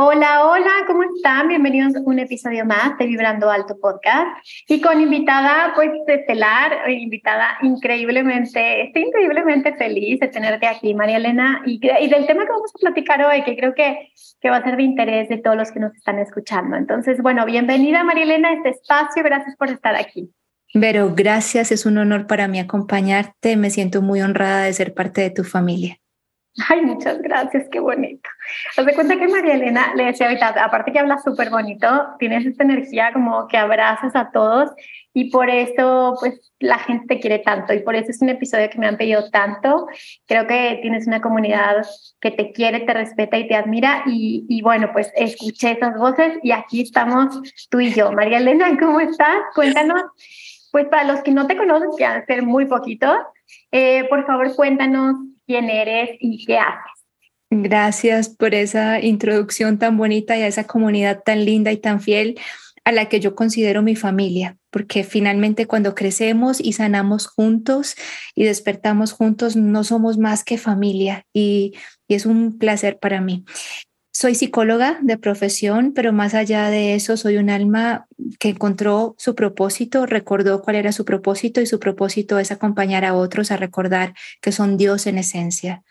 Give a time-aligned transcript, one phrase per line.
[0.00, 1.48] Hola, hola, ¿cómo están?
[1.48, 4.28] Bienvenidos a un episodio más de Vibrando Alto Podcast
[4.68, 11.62] y con invitada, pues, estelar, invitada increíblemente, estoy increíblemente feliz de tenerte aquí, María Elena,
[11.66, 14.62] y, y, del tema que vamos a platicar hoy, que creo que, que va a
[14.62, 16.76] ser de interés de todos los que nos están escuchando.
[16.76, 20.30] Entonces, bueno, bienvenida, María Elena, a este espacio, gracias por estar aquí.
[20.74, 25.22] Vero, gracias, es un honor para mí acompañarte, me siento muy honrada de ser parte
[25.22, 25.98] de tu familia.
[26.68, 28.28] Ay, muchas gracias, qué bonito.
[28.76, 32.46] Haz de cuenta que María Elena le decía ahorita, aparte que habla súper bonito, tienes
[32.46, 34.70] esta energía como que abrazas a todos
[35.14, 38.68] y por eso pues la gente te quiere tanto y por eso es un episodio
[38.70, 39.86] que me han pedido tanto.
[40.26, 41.86] Creo que tienes una comunidad
[42.20, 46.38] que te quiere, te respeta y te admira y, y bueno, pues escuché esas voces
[46.42, 48.10] y aquí estamos tú y yo.
[48.10, 49.36] María Elena, ¿cómo estás?
[49.54, 50.02] Cuéntanos,
[50.72, 53.16] pues para los que no te conocen, que van a ser muy poquitos,
[53.70, 55.16] eh, por favor cuéntanos
[55.48, 57.04] quién eres y qué haces.
[57.50, 62.38] Gracias por esa introducción tan bonita y a esa comunidad tan linda y tan fiel
[62.84, 67.96] a la que yo considero mi familia, porque finalmente cuando crecemos y sanamos juntos
[68.34, 71.72] y despertamos juntos, no somos más que familia y,
[72.06, 73.44] y es un placer para mí.
[74.20, 78.08] Soy psicóloga de profesión, pero más allá de eso, soy un alma
[78.40, 83.14] que encontró su propósito, recordó cuál era su propósito y su propósito es acompañar a
[83.14, 85.84] otros a recordar que son Dios en esencia,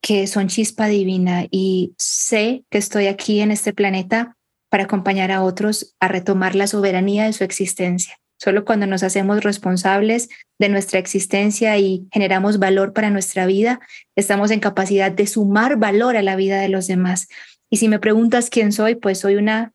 [0.00, 4.38] que son chispa divina y sé que estoy aquí en este planeta
[4.70, 8.16] para acompañar a otros a retomar la soberanía de su existencia.
[8.38, 13.80] Solo cuando nos hacemos responsables de nuestra existencia y generamos valor para nuestra vida,
[14.16, 17.28] estamos en capacidad de sumar valor a la vida de los demás.
[17.70, 19.72] Y si me preguntas quién soy, pues soy una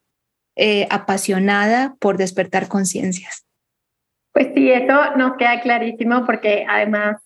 [0.55, 3.45] eh, apasionada por despertar conciencias.
[4.31, 7.17] Pues sí, eso nos queda clarísimo porque además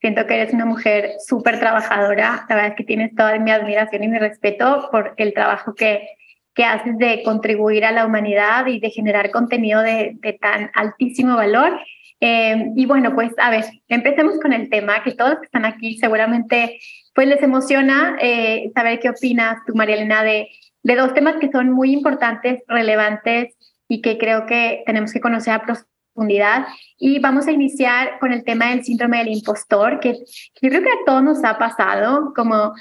[0.00, 2.46] siento que eres una mujer súper trabajadora.
[2.48, 6.08] La verdad es que tienes toda mi admiración y mi respeto por el trabajo que,
[6.54, 11.80] que haces de contribuir a la humanidad y de generar contenido de, tan altísimo valor.
[12.20, 15.96] Eh, y bueno, pues a ver, empecemos con el tema que todos que están aquí
[15.98, 16.78] seguramente
[17.14, 20.48] pues les emociona eh, saber qué opinas tú, María Elena, de,
[20.82, 23.54] de dos temas que son muy importantes, relevantes
[23.88, 26.66] y que creo que tenemos que conocer a profundidad.
[26.98, 30.14] Y vamos a iniciar con el tema del síndrome del impostor, que
[30.60, 32.74] yo creo que a todos nos ha pasado, como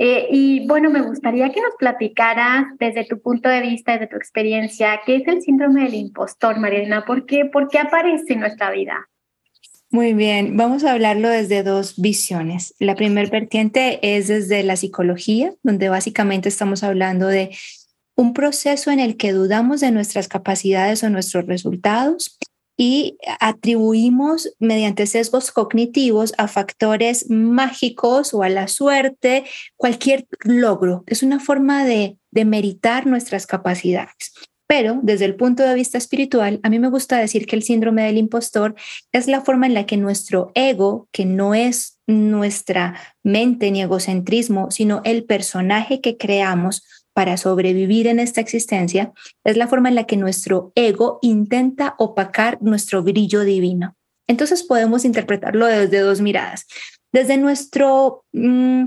[0.00, 4.16] eh, y bueno, me gustaría que nos platicaras desde tu punto de vista, desde tu
[4.16, 8.70] experiencia, qué es el síndrome del impostor, Mariana, ¿por qué, ¿por qué aparece en nuestra
[8.70, 9.08] vida?
[9.90, 12.74] Muy bien, vamos a hablarlo desde dos visiones.
[12.78, 17.56] La primera vertiente es desde la psicología, donde básicamente estamos hablando de
[18.14, 22.36] un proceso en el que dudamos de nuestras capacidades o nuestros resultados
[22.76, 29.44] y atribuimos mediante sesgos cognitivos a factores mágicos o a la suerte
[29.76, 31.02] cualquier logro.
[31.06, 34.34] Es una forma de, de meritar nuestras capacidades.
[34.68, 38.04] Pero desde el punto de vista espiritual, a mí me gusta decir que el síndrome
[38.04, 38.74] del impostor
[39.12, 44.70] es la forma en la que nuestro ego, que no es nuestra mente ni egocentrismo,
[44.70, 46.84] sino el personaje que creamos
[47.14, 49.12] para sobrevivir en esta existencia,
[49.42, 53.96] es la forma en la que nuestro ego intenta opacar nuestro brillo divino.
[54.28, 56.66] Entonces podemos interpretarlo desde dos miradas.
[57.10, 58.24] Desde nuestro...
[58.32, 58.84] Mm,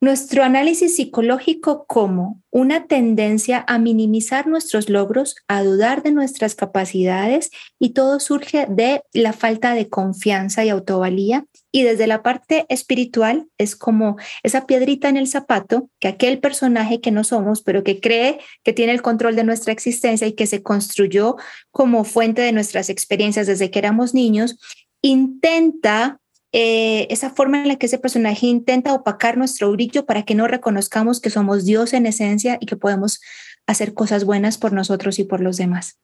[0.00, 7.50] nuestro análisis psicológico como una tendencia a minimizar nuestros logros, a dudar de nuestras capacidades
[7.78, 11.46] y todo surge de la falta de confianza y autovalía.
[11.72, 17.00] Y desde la parte espiritual es como esa piedrita en el zapato que aquel personaje
[17.00, 20.46] que no somos, pero que cree que tiene el control de nuestra existencia y que
[20.46, 21.36] se construyó
[21.70, 24.58] como fuente de nuestras experiencias desde que éramos niños,
[25.02, 26.20] intenta
[26.56, 30.46] eh, esa forma en la que ese personaje intenta opacar nuestro brillo para que no
[30.46, 33.20] reconozcamos que somos Dios en esencia y que podemos
[33.66, 35.98] hacer cosas buenas por nosotros y por los demás.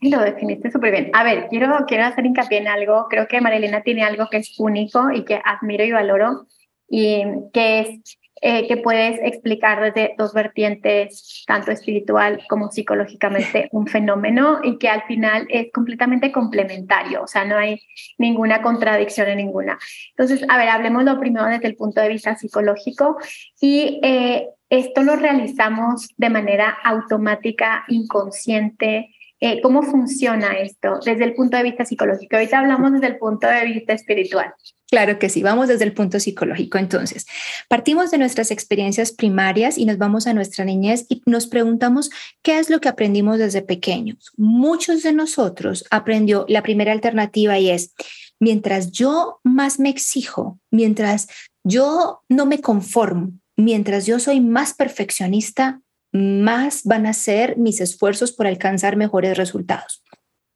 [0.00, 1.10] Lo definiste súper bien.
[1.14, 3.06] A ver, quiero, quiero hacer hincapié en algo.
[3.08, 6.48] Creo que Marilena tiene algo que es único y que admiro y valoro,
[6.88, 7.22] y
[7.52, 14.60] que es eh, que puedes explicar desde dos vertientes, tanto espiritual como psicológicamente, un fenómeno
[14.62, 17.80] y que al final es completamente complementario, o sea, no hay
[18.18, 19.78] ninguna contradicción en ninguna.
[20.10, 23.16] Entonces, a ver, hablemos lo primero desde el punto de vista psicológico
[23.58, 31.34] y eh, esto lo realizamos de manera automática, inconsciente, eh, ¿Cómo funciona esto desde el
[31.34, 32.36] punto de vista psicológico?
[32.36, 34.54] Ahorita hablamos desde el punto de vista espiritual.
[34.88, 36.78] Claro que sí, vamos desde el punto psicológico.
[36.78, 37.26] Entonces,
[37.68, 42.08] partimos de nuestras experiencias primarias y nos vamos a nuestra niñez y nos preguntamos
[42.42, 44.32] qué es lo que aprendimos desde pequeños.
[44.38, 47.94] Muchos de nosotros aprendió la primera alternativa y es,
[48.40, 51.26] mientras yo más me exijo, mientras
[51.62, 55.82] yo no me conformo, mientras yo soy más perfeccionista,
[56.16, 60.02] más van a ser mis esfuerzos por alcanzar mejores resultados.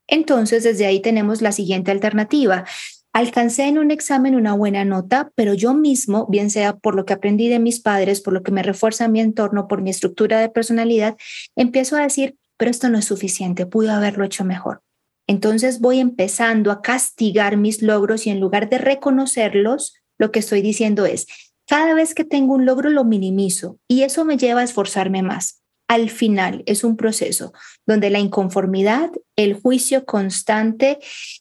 [0.07, 2.65] Entonces, desde ahí tenemos la siguiente alternativa.
[3.13, 7.13] Alcancé en un examen una buena nota, pero yo mismo, bien sea por lo que
[7.13, 10.49] aprendí de mis padres, por lo que me refuerza mi entorno, por mi estructura de
[10.49, 11.17] personalidad,
[11.57, 14.83] empiezo a decir, pero esto no es suficiente, pude haberlo hecho mejor.
[15.27, 20.61] Entonces voy empezando a castigar mis logros y en lugar de reconocerlos, lo que estoy
[20.61, 21.27] diciendo es,
[21.71, 25.63] cada vez que tengo un logro lo minimizo y eso me lleva a esforzarme más.
[25.87, 27.53] Al final es un proceso
[27.87, 30.99] donde la inconformidad, el juicio constante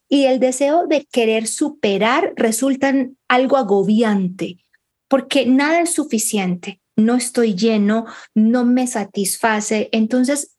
[0.07, 4.59] y el deseo de querer superar resultan algo agobiante,
[5.07, 8.05] porque nada es suficiente, no estoy lleno,
[8.35, 9.89] no me satisface.
[9.93, 10.57] Entonces,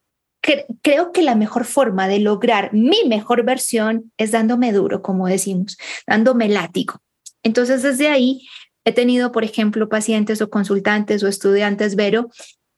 [0.82, 5.76] creo que la mejor forma de lograr mi mejor versión es dándome duro, como decimos,
[6.08, 7.00] dándome látigo.
[7.44, 8.43] Entonces, desde ahí
[8.84, 12.30] He tenido, por ejemplo, pacientes o consultantes o estudiantes, Vero,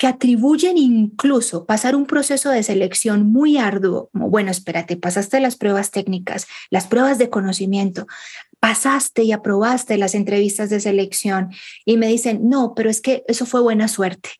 [0.03, 5.55] que atribuyen incluso pasar un proceso de selección muy arduo, como, bueno, espérate, pasaste las
[5.55, 8.09] pruebas técnicas, las pruebas de conocimiento,
[8.59, 11.51] pasaste y aprobaste las entrevistas de selección
[11.85, 14.31] y me dicen, no, pero es que eso fue buena suerte.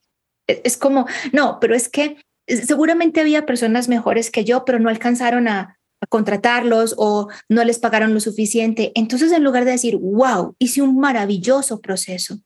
[0.47, 4.89] E-, es como, no, pero es que seguramente había personas mejores que yo, pero no
[4.89, 5.77] alcanzaron a,
[6.09, 8.91] contratarlos o no les pagaron lo suficiente.
[8.95, 12.39] Entonces, en lugar de decir, wow, hice un maravilloso proceso,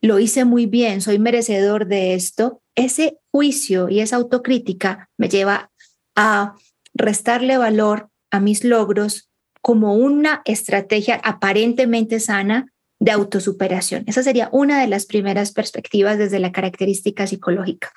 [0.00, 5.70] lo hice muy bien, soy merecedor de esto, ese juicio y esa autocrítica me lleva
[6.16, 6.54] a
[6.94, 9.30] restarle valor a mis logros
[9.62, 14.04] como una estrategia aparentemente sana de autosuperación.
[14.06, 17.90] Esa sería una de las primeras perspectivas desde la característica psicológica.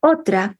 [0.00, 0.56] Otra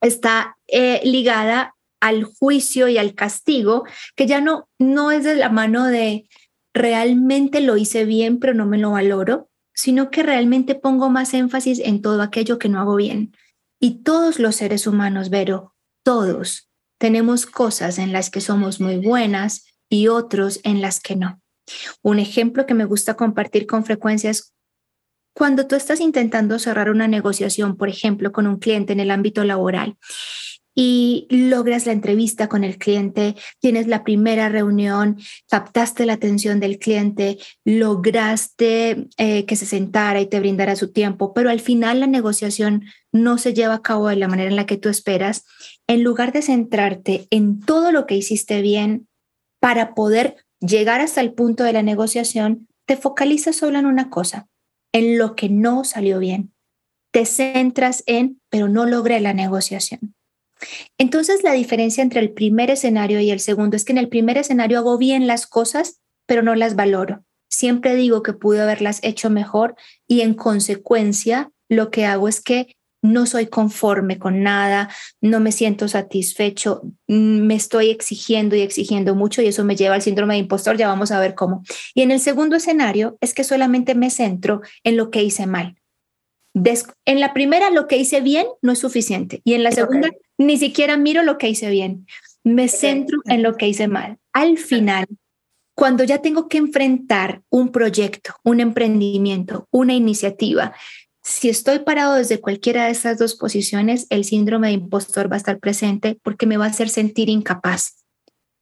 [0.00, 3.84] está eh, ligada al juicio y al castigo,
[4.16, 6.28] que ya no, no es de la mano de
[6.74, 11.78] realmente lo hice bien, pero no me lo valoro, sino que realmente pongo más énfasis
[11.78, 13.36] en todo aquello que no hago bien.
[13.80, 16.68] Y todos los seres humanos, Vero, todos
[16.98, 21.40] tenemos cosas en las que somos muy buenas y otros en las que no.
[22.02, 24.52] Un ejemplo que me gusta compartir con frecuencia es
[25.34, 29.44] cuando tú estás intentando cerrar una negociación, por ejemplo, con un cliente en el ámbito
[29.44, 29.96] laboral
[30.74, 36.78] y logras la entrevista con el cliente, tienes la primera reunión, captaste la atención del
[36.78, 42.06] cliente, lograste eh, que se sentara y te brindara su tiempo, pero al final la
[42.06, 45.44] negociación no se lleva a cabo de la manera en la que tú esperas,
[45.86, 49.08] en lugar de centrarte en todo lo que hiciste bien
[49.60, 54.48] para poder llegar hasta el punto de la negociación, te focalizas solo en una cosa,
[54.92, 56.52] en lo que no salió bien.
[57.12, 60.14] Te centras en, pero no logré la negociación
[60.98, 64.38] entonces, la diferencia entre el primer escenario y el segundo es que en el primer
[64.38, 67.24] escenario hago bien las cosas, pero no las valoro.
[67.50, 69.74] Siempre digo que pude haberlas hecho mejor
[70.08, 74.88] y en consecuencia lo que hago es que no soy conforme con nada,
[75.20, 79.96] no me siento satisfecho, mm, me estoy exigiendo y exigiendo mucho y eso me lleva
[79.96, 81.62] al síndrome de impostor, ya vamos a ver cómo.
[81.94, 85.76] Y en el segundo escenario es que solamente me centro en lo que hice mal.
[87.04, 90.56] en la primera lo que hice bien no es suficiente y en la segunda ni
[90.58, 92.06] siquiera miro lo que hice bien,
[92.44, 94.18] me centro en lo que hice mal.
[94.32, 95.06] Al final,
[95.74, 100.74] cuando ya tengo que enfrentar un proyecto, un emprendimiento, una iniciativa,
[101.22, 105.38] si estoy parado desde cualquiera de estas dos posiciones, el síndrome de impostor va a
[105.38, 108.04] estar presente porque me va a hacer sentir incapaz.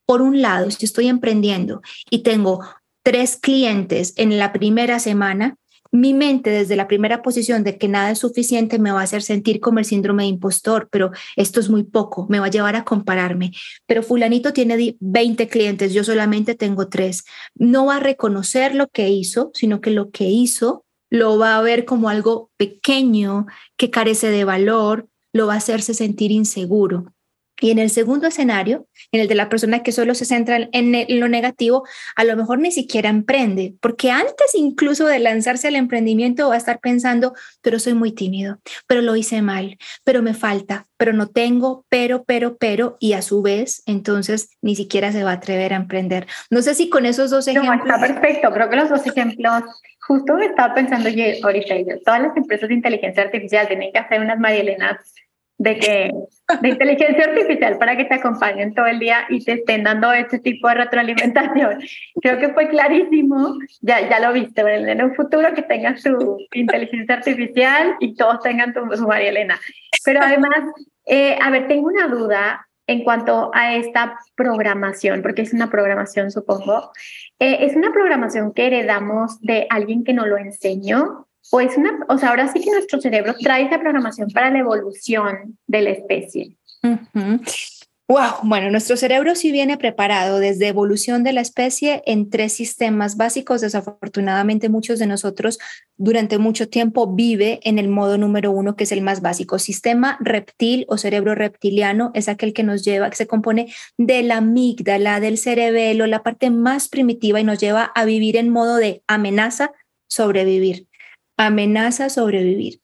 [0.07, 2.61] Por un lado, si estoy emprendiendo y tengo
[3.03, 5.57] tres clientes en la primera semana,
[5.93, 9.23] mi mente desde la primera posición de que nada es suficiente me va a hacer
[9.23, 12.77] sentir como el síndrome de impostor, pero esto es muy poco, me va a llevar
[12.77, 13.53] a compararme.
[13.87, 17.25] Pero fulanito tiene 20 clientes, yo solamente tengo tres.
[17.55, 21.63] No va a reconocer lo que hizo, sino que lo que hizo lo va a
[21.63, 27.13] ver como algo pequeño, que carece de valor, lo va a hacerse sentir inseguro.
[27.61, 31.21] Y en el segundo escenario, en el de la persona que solo se centra en,
[31.21, 31.87] lo negativo,
[32.17, 36.59] a lo mejor ni siquiera emprende, porque antes incluso de lanzarse al emprendimiento va a
[36.59, 41.29] estar pensando, pero soy muy tímido, pero lo hice mal, pero me falta, pero no
[41.29, 45.75] tengo, pero, pero, pero, y a su vez, entonces ni siquiera se va a atrever
[45.75, 46.27] a emprender.
[46.49, 47.77] No sé si con esos dos ejemplos...
[47.77, 49.65] No, está perfecto, creo que los dos ejemplos,
[50.07, 51.75] justo me estaba pensando yo ahorita,
[52.05, 54.97] todas las empresas de inteligencia artificial tienen que hacer unas Marielenas
[55.61, 56.11] de que
[56.63, 60.39] de inteligencia artificial para que te acompañen todo el día y te estén dando este
[60.39, 61.81] tipo de retroalimentación.
[62.23, 67.17] Creo que fue clarísimo, ya, ya lo viste, en un futuro que tengas tu inteligencia
[67.17, 69.61] artificial y todos tengan tu, María Elena.
[70.03, 70.61] Pero además,
[71.05, 76.31] eh, a ver, tengo una duda en cuanto a esta programación, porque es una programación,
[76.31, 76.91] supongo.
[77.39, 81.99] Eh, ¿Es una programación que heredamos de alguien que nos lo enseñó o es una,
[82.09, 85.91] o sea, ahora sí que nuestro cerebro trae esa programación para la evolución de la
[85.91, 86.57] especie.
[88.11, 93.17] Wow, bueno, nuestro cerebro sí viene preparado desde evolución de la especie en tres sistemas
[93.17, 93.61] básicos.
[93.61, 95.61] Desafortunadamente, muchos de nosotros
[95.97, 99.61] durante mucho tiempo vive en el modo número uno, que es el más básico.
[99.61, 104.39] Sistema reptil o cerebro reptiliano es aquel que nos lleva, que se compone de la
[104.39, 109.05] amígdala, del cerebelo, la parte más primitiva y nos lleva a vivir en modo de
[109.07, 109.71] amenaza,
[110.09, 110.90] sobrevivir
[111.47, 112.81] amenaza sobrevivir.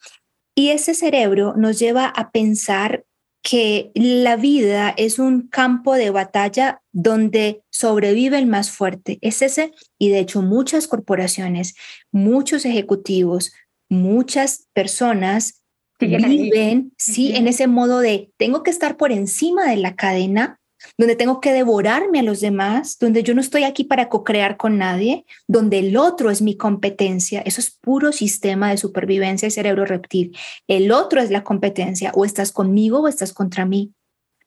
[0.54, 3.04] Y ese cerebro nos lleva a pensar
[3.42, 9.18] que la vida es un campo de batalla donde sobrevive el más fuerte.
[9.20, 11.74] Es ese, y de hecho muchas corporaciones,
[12.10, 13.52] muchos ejecutivos,
[13.88, 15.62] muchas personas
[16.00, 20.60] viven, sí, en ese modo de tengo que estar por encima de la cadena
[20.98, 24.78] donde tengo que devorarme a los demás, donde yo no estoy aquí para co-crear con
[24.78, 27.40] nadie, donde el otro es mi competencia.
[27.40, 30.36] Eso es puro sistema de supervivencia y cerebro reptil.
[30.66, 33.92] El otro es la competencia, o estás conmigo o estás contra mí.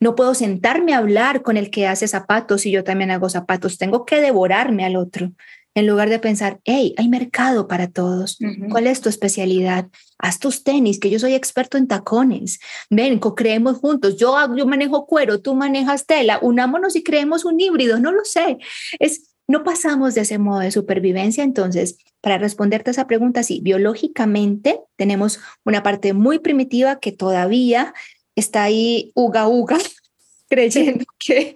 [0.02, 3.78] No puedo sentarme a hablar con el que hace zapatos y yo también hago zapatos.
[3.78, 5.34] Tengo que devorarme al otro
[5.76, 8.38] en lugar de pensar, hey, hay mercado para todos.
[8.70, 9.88] ¿Cuál es tu especialidad?
[10.18, 12.60] Haz tus tenis, que yo soy experto en tacones.
[12.90, 14.18] Ven, co-creemos juntos.
[14.18, 16.40] Yo, yo manejo cuero, tú manejas tela.
[16.42, 18.00] Unámonos y creemos un híbrido.
[18.00, 18.58] No lo sé.
[19.00, 21.44] Es, no pasamos de ese modo de supervivencia.
[21.44, 27.94] Entonces, para responderte a esa pregunta, sí, biológicamente tenemos una parte muy primitiva que todavía
[28.36, 29.78] está ahí uga uga,
[30.50, 31.54] creyendo que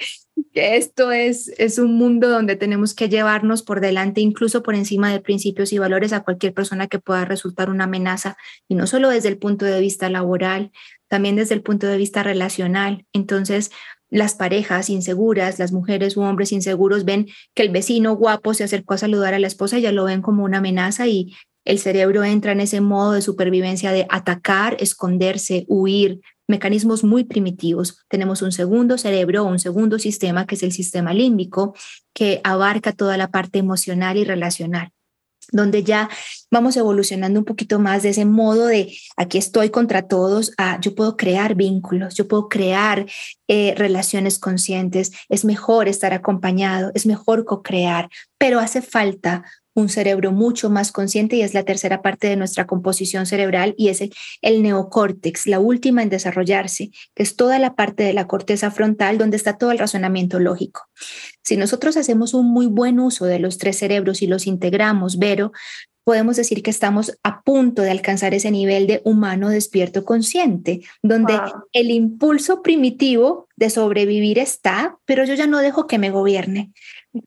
[0.54, 5.20] esto es, es un mundo donde tenemos que llevarnos por delante, incluso por encima de
[5.20, 9.30] principios y valores, a cualquier persona que pueda resultar una amenaza, y no solo desde
[9.30, 10.72] el punto de vista laboral,
[11.08, 13.06] también desde el punto de vista relacional.
[13.14, 13.72] Entonces,
[14.10, 18.94] las parejas inseguras, las mujeres u hombres inseguros ven que el vecino guapo se acercó
[18.94, 21.34] a saludar a la esposa y ya lo ven como una amenaza y
[21.66, 28.00] el cerebro entra en ese modo de supervivencia de atacar, esconderse, huir, mecanismos muy primitivos.
[28.08, 31.76] Tenemos un segundo cerebro un segundo sistema, que es el sistema límbico,
[32.14, 34.92] que abarca toda la parte emocional y relacional
[35.52, 36.10] donde ya
[36.52, 40.96] vamos evolucionando un poquito más de ese modo de aquí estoy contra todos, a yo
[40.96, 43.06] puedo crear vínculos, yo puedo crear
[43.48, 49.44] eh, relaciones conscientes, es mejor estar acompañado, es mejor co-crear, pero hace falta
[49.76, 53.90] un cerebro mucho más consciente y es la tercera parte de nuestra composición cerebral y
[53.90, 54.02] es
[54.42, 59.18] el, neocórtex, la última en desarrollarse, que es toda la parte de la corteza frontal
[59.18, 60.88] donde está todo el razonamiento lógico.
[61.44, 65.52] Si nosotros hacemos un muy buen uso de los tres cerebros y los integramos, Vero,
[66.04, 71.40] podemos decir que estamos a punto de alcanzar ese nivel de humano despierto consciente, donde
[71.72, 76.74] el impulso primitivo de sobrevivir está, pero yo ya no dejo que me gobierne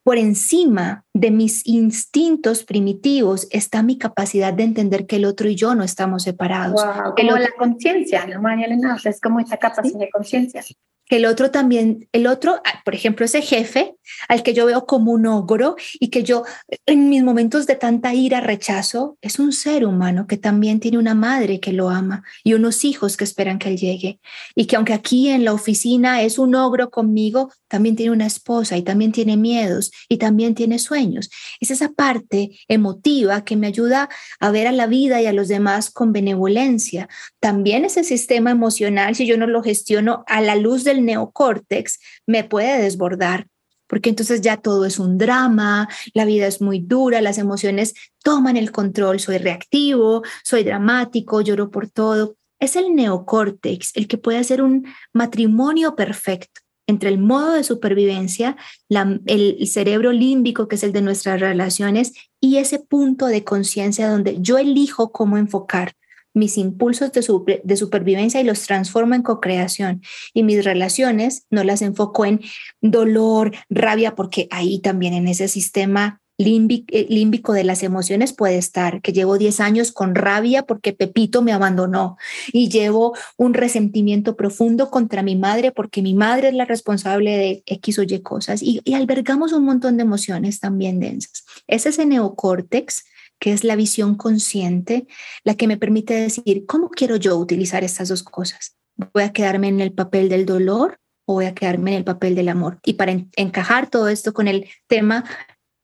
[0.03, 5.55] por encima de mis instintos primitivos está mi capacidad de entender que el otro y
[5.55, 6.83] yo no estamos separados.
[7.17, 8.97] como la conciencia, ¿no, María Elena?
[9.03, 10.63] es como esta capacidad de conciencia
[11.09, 13.95] que el otro también, el otro, ah, por ejemplo, ese jefe
[14.29, 16.45] al que yo veo como un ogro y que yo
[16.87, 21.15] en mis momentos de tanta ira rechazo, es un ser humano que también tiene una
[21.15, 24.21] madre que lo ama y unos hijos que esperan que él llegue.
[24.55, 28.77] Y que aunque aquí en la oficina es un ogro conmigo, también tiene una esposa
[28.77, 31.31] y también tiene miedos y también tiene sueños.
[31.61, 34.09] Es esa parte emotiva que me ayuda
[34.41, 37.09] a ver a la vida y a los demás con benevolencia.
[37.41, 42.45] También ese sistema emocional, si yo no lo gestiono a la luz del neocórtex me
[42.45, 43.47] puede desbordar,
[43.87, 48.57] porque entonces ya todo es un drama, la vida es muy dura, las emociones toman
[48.57, 52.37] el control, soy reactivo, soy dramático, lloro por todo.
[52.59, 58.57] Es el neocórtex el que puede hacer un matrimonio perfecto entre el modo de supervivencia,
[58.89, 64.37] el cerebro límbico, que es el de nuestras relaciones, y ese punto de conciencia donde
[64.41, 65.95] yo elijo cómo enfocar
[66.37, 70.03] mis impulsos de, supervivencia y los transformo en co-creación.
[70.35, 72.43] Y mis relaciones no las enfoco en
[72.83, 79.01] dolor, rabia, porque ahí también en ese sistema eh, límbico de las emociones puede estar,
[79.01, 82.19] que llevo 10 años con rabia porque Pepito me abandonó
[82.53, 87.63] y llevo un resentimiento profundo contra mi madre porque mi madre es la responsable de
[87.65, 91.47] X o Y cosas y, y albergamos un montón de emociones también densas.
[91.67, 93.07] Es ese neocórtex
[93.39, 95.07] que es la visión consciente,
[95.45, 98.77] la que me permite decir, ¿cómo quiero yo utilizar estas dos cosas?
[99.13, 102.35] ¿Voy a quedarme en el papel del dolor o voy a quedarme en el papel
[102.35, 102.79] del amor?
[102.85, 105.25] Y para encajar todo esto con el tema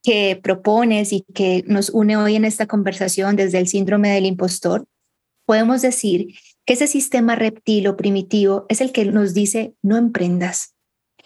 [0.03, 4.87] que propones y que nos une hoy en esta conversación desde el síndrome del impostor,
[5.47, 10.75] podemos decir que ese sistema reptil o primitivo es el que nos dice no emprendas,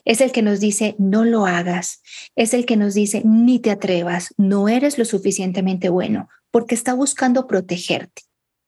[0.07, 2.01] es el que nos dice no lo hagas,
[2.35, 6.95] es el que nos dice ni te atrevas, no eres lo suficientemente bueno, porque está
[6.95, 8.23] buscando protegerte.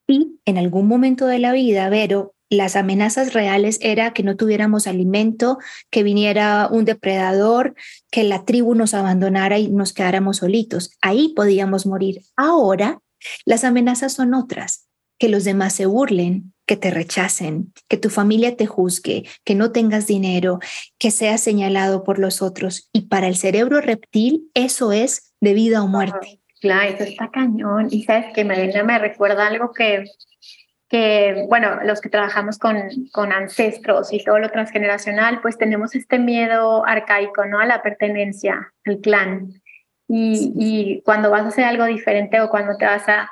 [0.07, 4.87] Y en algún momento de la vida, Vero, las amenazas reales era que no tuviéramos
[4.87, 5.59] alimento,
[5.91, 7.75] que viniera un depredador,
[8.11, 10.91] que la tribu nos abandonara y nos quedáramos solitos.
[11.03, 12.23] Ahí podíamos morir.
[12.37, 13.01] Ahora
[13.45, 18.57] las amenazas son otras, que los demás se burlen, que te rechacen, que tu familia
[18.57, 20.61] te juzgue, que no tengas dinero,
[20.99, 22.91] que seas señalado por los otros.
[22.93, 26.41] Y para el cerebro reptil eso es de vida o muerte.
[26.61, 27.89] Claro, eso está cañón.
[27.91, 30.05] Y sabes que Marina me recuerda algo que
[30.91, 32.77] que, bueno, los que trabajamos con,
[33.13, 37.61] con ancestros y todo lo transgeneracional, pues tenemos este miedo arcaico, ¿no?
[37.61, 39.53] A la pertenencia, al clan.
[40.09, 43.29] Y, y, cuando vas a hacer algo diferente o cuando te vas a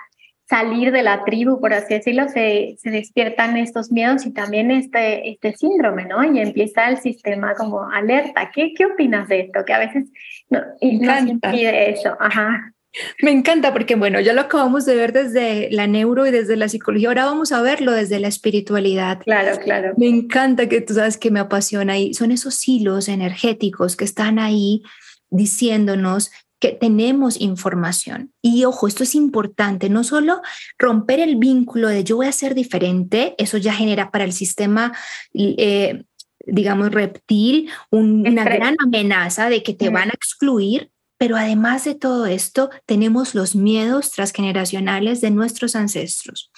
[0.48, 5.28] salir de la tribu, por así decirlo, se, se despiertan estos miedos y también este,
[5.30, 6.22] este síndrome, ¿no?
[6.24, 8.50] Y empieza el sistema como alerta.
[8.54, 9.64] ¿Qué, qué opinas de esto?
[9.64, 10.04] Que a veces
[10.48, 12.16] no, nos impide eso.
[12.20, 12.72] Ajá.
[13.20, 16.68] Me encanta porque, bueno, ya lo acabamos de ver desde la neuro y desde la
[16.68, 19.20] psicología, ahora vamos a verlo desde la espiritualidad.
[19.20, 19.92] Claro, claro.
[19.98, 24.38] Me encanta que tú sabes que me apasiona y son esos hilos energéticos que están
[24.38, 24.82] ahí
[25.28, 28.32] diciéndonos que tenemos información.
[28.42, 30.40] Y ojo, esto es importante, no solo
[30.78, 34.92] romper el vínculo de yo voy a ser diferente, eso ya genera para el sistema...
[35.34, 36.04] Eh,
[36.48, 42.26] digamos, reptil, una gran amenaza de que te van a excluir, pero además de todo
[42.26, 46.52] esto, tenemos los miedos transgeneracionales de nuestros ancestros.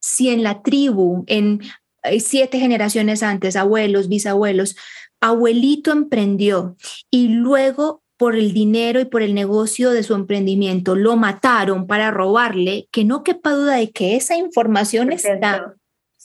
[0.00, 1.60] Si en la tribu, en
[2.02, 4.76] eh, siete generaciones antes, abuelos, bisabuelos,
[5.20, 6.76] abuelito emprendió
[7.10, 12.10] y luego por el dinero y por el negocio de su emprendimiento lo mataron para
[12.10, 15.74] robarle, que no quepa duda de que esa información está,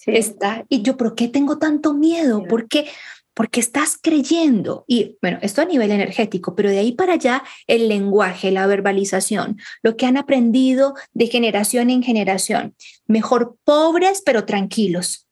[0.06, 0.66] está.
[0.68, 2.44] Y yo, ¿por qué tengo tanto miedo?
[2.44, 2.88] ¿Por qué?
[3.34, 4.84] porque estás creyendo.
[4.88, 9.58] Y bueno, esto a nivel energético, pero de ahí para allá el lenguaje, la verbalización,
[9.82, 12.76] lo que han aprendido de generación en generación.
[13.08, 15.28] Mejor pobres pero tranquilos.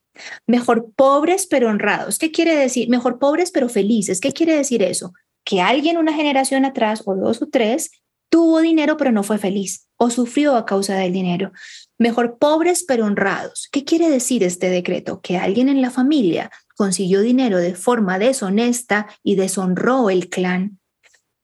[0.48, 2.20] Mejor pobres pero honrados.
[2.20, 2.90] ¿Qué quiere decir?
[2.90, 4.20] Mejor pobres pero felices.
[4.20, 5.14] ¿Qué quiere decir eso?
[5.44, 7.92] Que alguien una generación atrás o dos o tres
[8.30, 11.52] tuvo dinero pero no fue feliz o sufrió a causa del dinero.
[11.98, 13.70] Mejor pobres pero honrados.
[13.72, 15.22] ¿Qué quiere decir este decreto?
[15.22, 20.80] Que alguien en la familia consiguió dinero de forma deshonesta y deshonró el clan.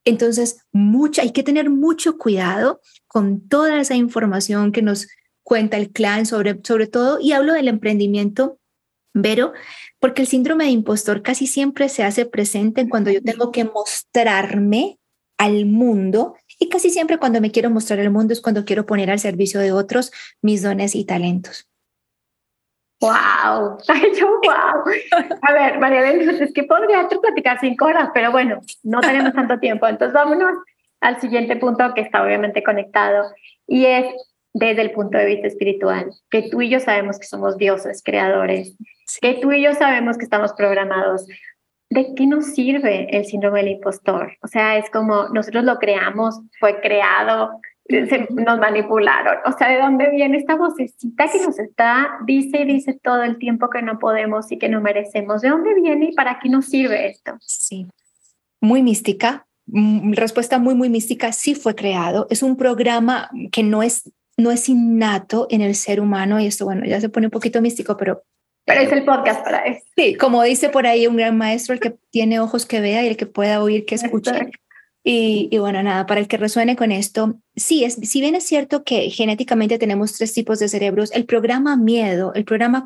[0.06, 5.08] Entonces, mucha, hay que tener mucho cuidado con toda esa información que nos
[5.44, 8.59] cuenta el clan sobre, sobre todo, y hablo del emprendimiento,
[9.14, 9.54] pero
[10.00, 15.00] porque el síndrome de impostor casi siempre se hace presente cuando yo tengo que mostrarme
[15.38, 19.10] al mundo y casi siempre cuando me quiero mostrar al mundo es cuando quiero poner
[19.10, 21.70] al servicio de otros mis dones y talentos.
[23.00, 23.78] ¡Wow!
[24.20, 24.84] Yo, wow.
[25.42, 29.58] A ver, María Belén, es que podría platicar cinco horas, pero bueno, no tenemos tanto
[29.60, 29.88] tiempo.
[29.88, 30.58] Entonces, vámonos
[31.00, 33.32] al siguiente punto que está obviamente conectado
[33.66, 34.06] y es
[34.54, 38.76] desde el punto de vista espiritual, que tú y yo sabemos que somos dioses, creadores,
[39.22, 41.28] que tú y yo sabemos que estamos programados.
[41.92, 44.38] ¿De qué nos sirve el síndrome del impostor?
[44.44, 47.60] O sea, es como nosotros lo creamos, fue creado,
[47.90, 49.38] nos manipularon.
[49.46, 53.40] O sea, ¿de dónde viene esta vocecita que nos está, dice y dice todo el
[53.40, 55.42] tiempo que no podemos y que no merecemos?
[55.42, 57.38] ¿De dónde viene y para qué nos sirve esto?
[57.42, 57.88] Sí,
[58.62, 59.48] muy mística.
[59.66, 61.32] Mm, respuesta muy, muy mística.
[61.32, 62.28] Sí fue creado.
[62.30, 66.66] Es un programa que no es, no es innato en el ser humano y esto,
[66.66, 68.24] bueno, ya se pone un poquito místico, pero
[68.66, 69.84] pero es el podcast para eso.
[69.98, 73.08] Sí, como dice por ahí un gran maestro, el que tiene ojos que vea y
[73.08, 74.52] el que pueda oír que escuche.
[75.02, 78.84] Y, bueno, nada, para el que resuene con esto, sí, es, si bien es cierto
[78.84, 82.86] que genéticamente tenemos tres tipos de cerebros, el programa miedo, el programa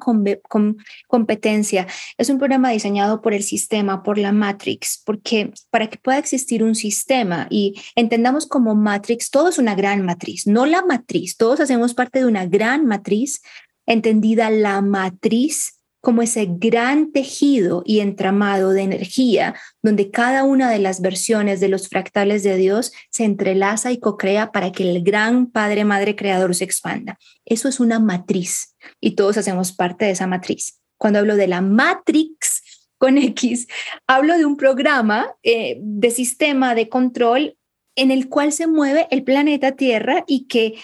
[1.08, 6.20] competencia, es un programa diseñado por el sistema, por la Matrix, porque para que pueda
[6.20, 11.36] existir un sistema y entendamos como Matrix, todo es una gran matriz, no la matriz,
[11.36, 13.42] todos hacemos parte de una gran matriz
[13.86, 15.73] entendida la matriz
[16.04, 21.70] como ese gran tejido y entramado de energía donde cada una de las versiones de
[21.70, 26.56] los fractales de Dios se entrelaza y co-crea para que el gran Padre, Madre, Creador
[26.56, 27.18] se expanda.
[27.46, 30.82] Eso es una matriz y todos hacemos parte de esa matriz.
[30.98, 33.68] Cuando hablo de la matrix con X,
[34.06, 37.58] hablo de un programa eh, de sistema de control
[37.96, 40.76] en el cual se mueve el planeta Tierra y que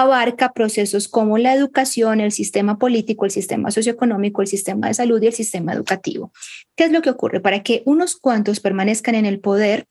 [0.00, 5.22] abarca procesos como la educación, el sistema político, el sistema socioeconómico, el sistema de salud
[5.22, 6.32] y el sistema educativo.
[6.76, 7.40] ¿Qué es lo que ocurre?
[7.40, 9.86] Para que unos cuantos permanezcan en el poder,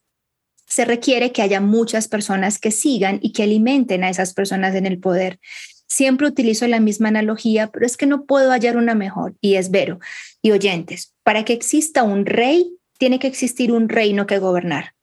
[0.68, 4.86] se requiere que haya muchas personas que sigan y que alimenten a esas personas en
[4.86, 5.39] el poder.
[5.88, 9.70] Siempre utilizo la misma analogía, pero es que no puedo hallar una mejor y es
[9.70, 10.00] vero.
[10.41, 14.94] Y oyentes, para que exista un rey, tiene que existir un reino que gobernar.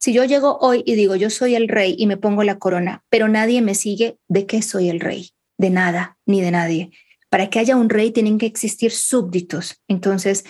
[0.00, 3.04] Si yo llego hoy y digo, yo soy el rey y me pongo la corona,
[3.10, 5.32] pero nadie me sigue, ¿de qué soy el rey?
[5.58, 6.90] De nada, ni de nadie.
[7.28, 9.82] Para que haya un rey tienen que existir súbditos.
[9.88, 10.44] Entonces,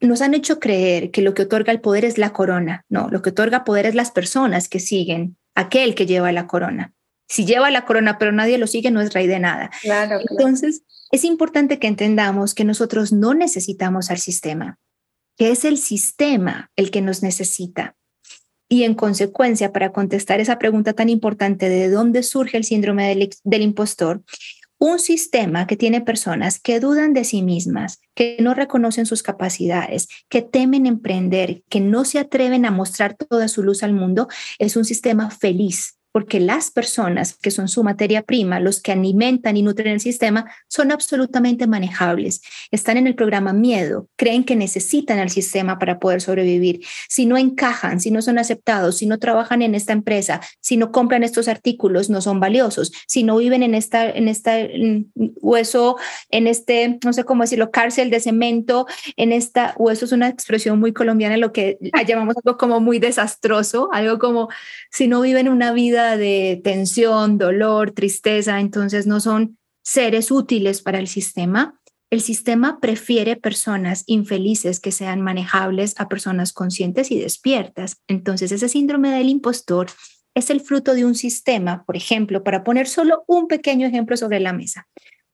[0.00, 2.86] nos han hecho creer que lo que otorga el poder es la corona.
[2.88, 6.94] No, lo que otorga poder es las personas que siguen aquel que lleva la corona.
[7.28, 9.70] Si lleva la corona pero nadie lo sigue, no es rey de nada.
[10.30, 14.78] Entonces, es importante que entendamos que nosotros no necesitamos al sistema,
[15.36, 17.94] que es el sistema el que nos necesita.
[18.68, 23.62] Y en consecuencia, para contestar esa pregunta tan importante de dónde surge el síndrome del,
[23.62, 24.22] impostor,
[24.78, 30.06] un sistema que tiene personas que dudan de sí mismas, que no reconocen sus capacidades,
[30.28, 34.28] que temen emprender, que no se atreven a mostrar toda su luz al mundo,
[34.58, 39.56] es un sistema feliz, porque las personas que son su materia prima, los que alimentan
[39.56, 42.40] y nutren el sistema, son absolutamente manejables.
[42.70, 46.80] Están en el programa miedo, creen que necesitan al sistema para poder sobrevivir.
[47.08, 50.92] Si no encajan, si no son aceptados, si no trabajan en esta empresa, si no
[50.92, 52.92] compran estos artículos, no son valiosos.
[53.06, 54.56] Si no viven en esta, en esta
[55.14, 55.96] hueso,
[56.30, 60.78] en este, no sé cómo decirlo, cárcel de cemento, en esta, hueso es una expresión
[60.78, 64.48] muy colombiana, lo que llamamos algo como muy desastroso, algo como
[64.90, 70.98] si no viven una vida de tensión, dolor, tristeza, entonces no son seres útiles para
[70.98, 71.80] el sistema.
[72.10, 77.98] El sistema prefiere personas infelices que sean manejables a personas conscientes y despiertas.
[78.06, 79.88] Entonces ese síndrome del impostor
[80.34, 84.40] es el fruto de un sistema, por ejemplo, para poner solo un pequeño ejemplo sobre
[84.40, 84.88] la mesa,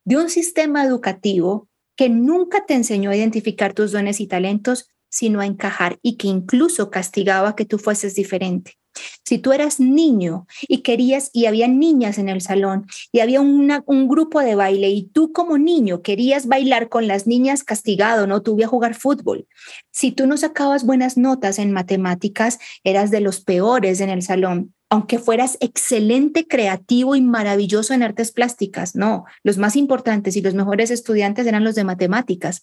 [0.04, 5.40] de un sistema educativo que nunca te enseñó a identificar tus dones y talentos, sino
[5.40, 8.78] a encajar y que incluso castigaba que tú fueses diferente.
[9.24, 14.09] Si tú eras niño y querías, y había niñas en el salón, y había un
[14.09, 18.64] grupo de baile, y tú como niño querías bailar con las niñas castigado, no tuve
[18.64, 19.46] a jugar fútbol.
[19.90, 24.74] Si tú no sacabas buenas notas en matemáticas, eras de los peores en el salón.
[24.90, 30.54] Aunque fueras excelente, creativo y maravilloso en artes plásticas, no, los más importantes y los
[30.54, 32.62] mejores estudiantes eran los de matemáticas.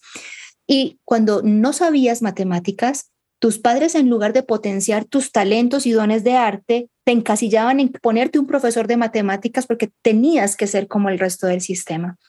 [0.65, 3.10] Y cuando no sabías matemáticas,
[3.41, 7.89] tus padres, en lugar de potenciar tus talentos y dones de arte, te encasillaban en
[7.89, 12.19] ponerte un profesor de matemáticas porque tenías que ser como el resto del sistema.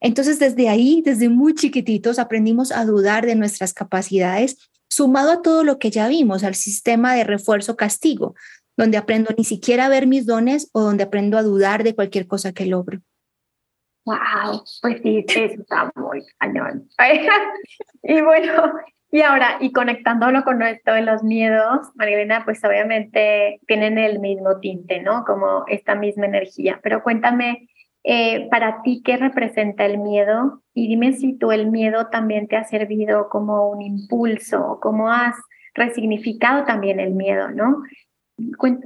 [0.00, 5.62] Entonces, desde ahí, desde muy chiquititos, aprendimos a dudar de nuestras capacidades, sumado a todo
[5.62, 8.34] lo que ya vimos, al sistema de refuerzo-castigo,
[8.76, 12.26] donde aprendo ni siquiera a ver mis dones o donde aprendo a dudar de cualquier
[12.26, 13.00] cosa que logro.
[14.04, 16.88] Wow, pues sí, eso está muy cañón.
[18.02, 18.72] y bueno,
[19.10, 24.58] y ahora, y conectándolo con esto de los miedos, Marilena, pues obviamente tienen el mismo
[24.60, 25.24] tinte, ¿no?
[25.24, 26.80] Como esta misma energía.
[26.82, 27.68] Pero cuéntame,
[28.02, 30.62] eh, para ti, ¿qué representa el miedo?
[30.74, 35.36] Y dime si tú el miedo también te ha servido como un impulso, cómo has
[35.74, 37.82] resignificado también el miedo, ¿no?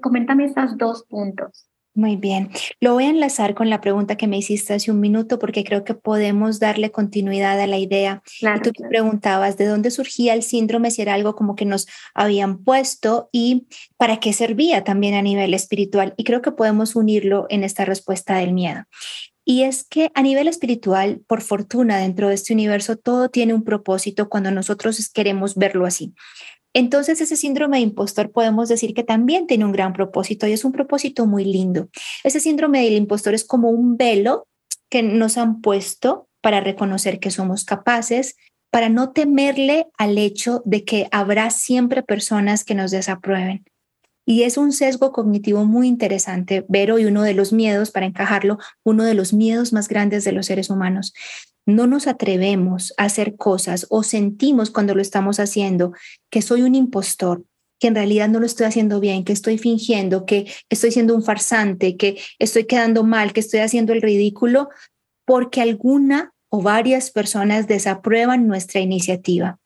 [0.02, 1.69] Coméntame estos dos puntos.
[1.92, 2.50] Muy bien.
[2.80, 5.82] Lo voy a enlazar con la pregunta que me hiciste hace un minuto porque creo
[5.82, 8.22] que podemos darle continuidad a la idea.
[8.40, 11.88] y tú te preguntabas de dónde surgía el síndrome, si era algo como que nos
[12.14, 16.14] habían puesto y para qué servía también a nivel espiritual.
[16.16, 18.84] Y creo que podemos unirlo en esta respuesta del miedo.
[19.44, 23.64] Y es que a nivel espiritual, por fortuna, dentro de este universo, todo tiene un
[23.64, 26.14] propósito cuando nosotros queremos verlo así.
[26.74, 30.64] Entonces ese síndrome de impostor podemos decir que también tiene un gran propósito y es
[30.64, 31.88] un propósito muy lindo.
[32.22, 34.46] Ese síndrome del impostor es como un velo
[34.88, 38.36] que nos han puesto para reconocer que somos capaces,
[38.70, 43.64] para no temerle al hecho de que habrá siempre personas que nos desaprueben.
[44.24, 48.58] Y es un sesgo cognitivo muy interesante, Vero, y uno de los miedos, para encajarlo,
[48.84, 51.12] uno de los miedos más grandes de los seres humanos
[51.66, 55.92] no nos atrevemos a hacer cosas o sentimos cuando lo estamos haciendo
[56.30, 57.44] que soy un impostor,
[57.78, 61.22] que en realidad no lo estoy haciendo bien, que estoy fingiendo, que estoy siendo un
[61.22, 64.68] farsante, que estoy quedando mal, que estoy haciendo el ridículo,
[65.24, 69.58] porque alguna o varias personas desaprueban nuestra iniciativa.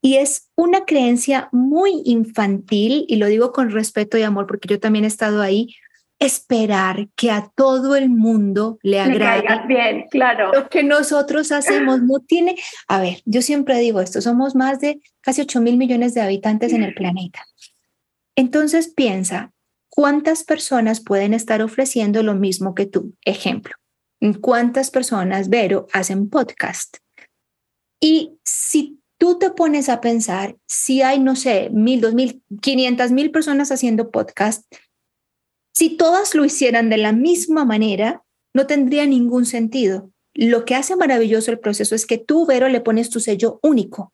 [0.00, 4.78] Y es una creencia muy infantil, y lo digo con respeto y amor porque yo
[4.78, 5.74] también he estado ahí,
[6.18, 10.52] esperar que a todo el mundo le agrade bien, claro.
[10.52, 12.02] lo que nosotros hacemos.
[12.02, 12.56] No tiene,
[12.88, 16.72] a ver, yo siempre digo esto, somos más de casi 8 mil millones de habitantes
[16.72, 17.44] en el planeta.
[18.34, 19.52] Entonces piensa,
[19.88, 23.14] ¿cuántas personas pueden estar ofreciendo lo mismo que tú?
[23.24, 23.74] Ejemplo,
[24.40, 26.98] ¿cuántas personas, Vero, hacen podcast?
[28.00, 33.10] Y si tú te pones a pensar, si hay, no sé, mil, dos mil, quinientas
[33.10, 34.64] mil personas haciendo podcast,
[35.78, 40.10] si todas lo hicieran de la misma manera, no tendría ningún sentido.
[40.34, 44.12] Lo que hace maravilloso el proceso es que tú, Vero, le pones tu sello único,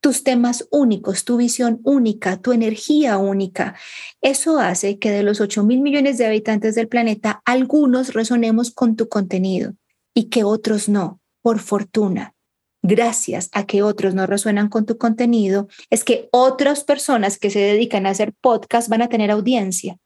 [0.00, 3.74] tus temas únicos, tu visión única, tu energía única.
[4.20, 8.94] Eso hace que de los 8 mil millones de habitantes del planeta, algunos resonemos con
[8.94, 9.72] tu contenido
[10.14, 12.36] y que otros no, por fortuna.
[12.82, 17.58] Gracias a que otros no resuenan con tu contenido, es que otras personas que se
[17.58, 19.98] dedican a hacer podcast van a tener audiencia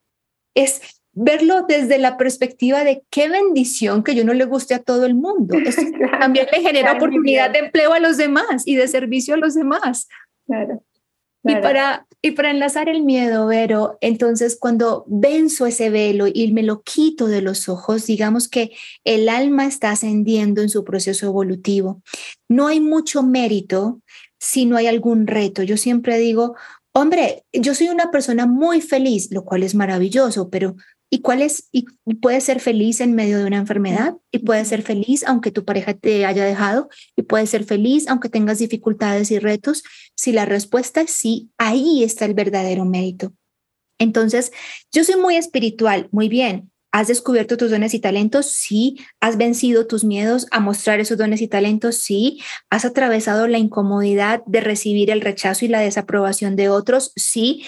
[0.54, 0.80] es
[1.14, 5.14] verlo desde la perspectiva de qué bendición que yo no le guste a todo el
[5.14, 5.56] mundo.
[6.20, 10.08] también le genera oportunidad de empleo a los demás y de servicio a los demás.
[11.46, 16.62] Y, para, y para enlazar el miedo, Vero, entonces cuando venzo ese velo y me
[16.62, 18.72] lo quito de los ojos, digamos que
[19.04, 22.02] el alma está ascendiendo en su proceso evolutivo.
[22.48, 24.00] No hay mucho mérito
[24.40, 25.62] si no hay algún reto.
[25.62, 26.56] Yo siempre digo,
[26.94, 30.76] hombre, yo soy una persona muy feliz, lo cual es maravilloso, pero
[31.10, 31.68] ¿y cuál es?
[31.72, 31.84] ¿Y
[32.20, 34.14] puedes ser feliz en medio de una enfermedad?
[34.30, 36.88] ¿Y puedes ser feliz aunque tu pareja te haya dejado?
[37.16, 39.82] ¿Y puedes ser feliz aunque tengas dificultades y retos?
[40.16, 43.34] Si la respuesta es sí, ahí está el verdadero mérito.
[43.98, 44.52] Entonces,
[44.92, 48.46] yo soy muy espiritual, muy bien, ¿Has descubierto tus dones y talentos?
[48.46, 48.98] Sí.
[49.18, 51.96] ¿Has vencido tus miedos a mostrar esos dones y talentos?
[51.96, 52.40] Sí.
[52.70, 57.10] ¿Has atravesado la incomodidad de recibir el rechazo y la desaprobación de otros?
[57.16, 57.64] Sí.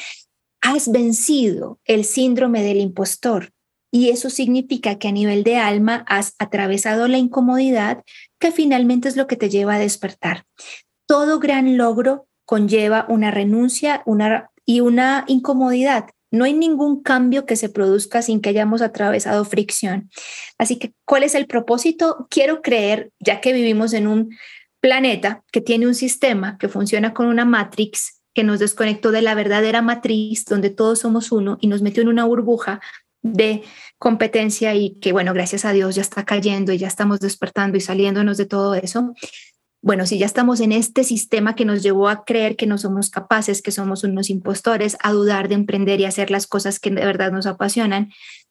[0.60, 3.52] ¿Has vencido el síndrome del impostor?
[3.90, 8.04] Y eso significa que a nivel de alma has atravesado la incomodidad
[8.38, 10.44] que finalmente es lo que te lleva a despertar.
[11.04, 16.10] Todo gran logro conlleva una renuncia una, y una incomodidad.
[16.36, 20.10] No hay ningún cambio que se produzca sin que hayamos atravesado fricción.
[20.58, 22.26] Así que, ¿cuál es el propósito?
[22.30, 24.30] Quiero creer, ya que vivimos en un
[24.80, 29.34] planeta que tiene un sistema que funciona con una matrix que nos desconectó de la
[29.34, 32.80] verdadera matriz donde todos somos uno y nos metió en una burbuja
[33.22, 33.62] de
[33.98, 37.80] competencia y que, bueno, gracias a Dios ya está cayendo y ya estamos despertando y
[37.80, 39.14] saliéndonos de todo eso
[39.86, 43.08] bueno, si ya estamos en este sistema que nos llevó a creer que no somos
[43.08, 47.06] capaces, que somos unos impostores, a dudar de emprender y hacer las cosas que de
[47.06, 48.10] verdad nos apasionan,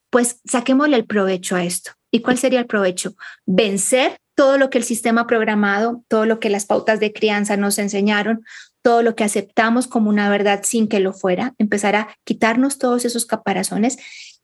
[0.10, 1.92] pues saquémosle el provecho a esto.
[2.10, 3.16] ¿Y cuál sería el provecho?
[3.46, 7.80] Vencer todo lo que el sistema programado, todo lo que las pautas de crianza nos
[7.80, 8.46] enseñaron,
[8.82, 13.04] todo lo que aceptamos como una verdad sin que lo fuera, empezar a quitarnos todos
[13.04, 13.98] esos caparazones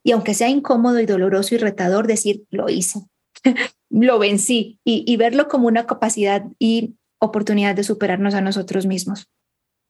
[0.04, 3.00] y aunque sea incómodo y doloroso y retador, decir, lo hice,
[3.90, 9.30] lo vencí y, verlo como una capacidad y oportunidad de superarnos a nosotros mismos.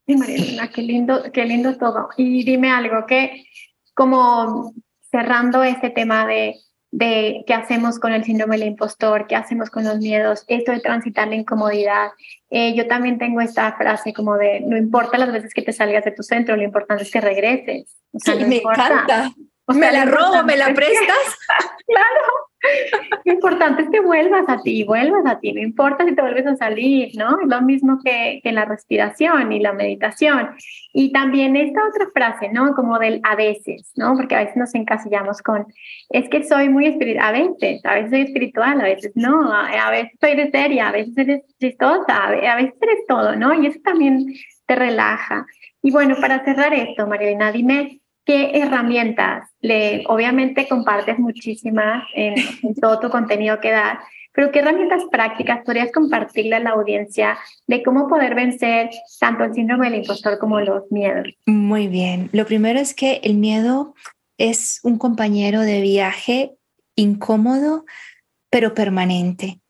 [0.06, 2.08] Sí, María qué lindo, qué lindo todo.
[2.16, 3.46] Y dime algo que,
[3.94, 4.74] como
[5.10, 6.56] cerrando este tema de,
[6.92, 10.80] de qué hacemos con el síndrome del impostor, qué hacemos con los miedos, esto de
[10.80, 12.10] transitar la incomodidad.
[12.50, 16.04] Eh, yo también tengo esta frase como de, no importa las veces que te salgas
[16.04, 17.96] de tu centro, lo importante es que regreses.
[18.46, 19.32] me encanta.
[19.68, 21.38] me la robo, me la prestas.
[21.86, 22.51] claro,
[23.24, 26.46] lo importante es que vuelvas a ti, vuelvas a ti, no importa si te vuelves
[26.46, 27.40] a salir, ¿no?
[27.40, 30.50] Es lo mismo que, que la respiración y la meditación.
[30.92, 32.74] Y también esta otra frase, ¿no?
[32.74, 34.14] Como del a veces, ¿no?
[34.16, 35.66] Porque a veces nos encasillamos con,
[36.10, 39.90] es que soy muy espiritual, a veces, a veces soy espiritual, a veces no, a,
[39.90, 43.54] veces soy de seria, a veces eres chistosa, a veces eres todo, ¿no?
[43.54, 44.26] Y eso también
[44.66, 45.46] te relaja.
[45.82, 49.50] Y bueno, para cerrar esto, Marilena, dime, ¿Qué herramientas?
[49.60, 52.34] Le, obviamente compartes muchísimas en,
[52.80, 53.98] todo tu contenido que das,
[54.32, 59.54] pero ¿qué herramientas prácticas podrías compartirle a la audiencia de cómo poder vencer tanto el
[59.54, 61.28] síndrome del impostor como los miedos?
[61.46, 62.30] Muy bien.
[62.32, 63.94] Lo primero es que el miedo
[64.38, 66.52] es un compañero de viaje
[66.96, 67.84] incómodo,
[68.50, 69.61] pero permanente.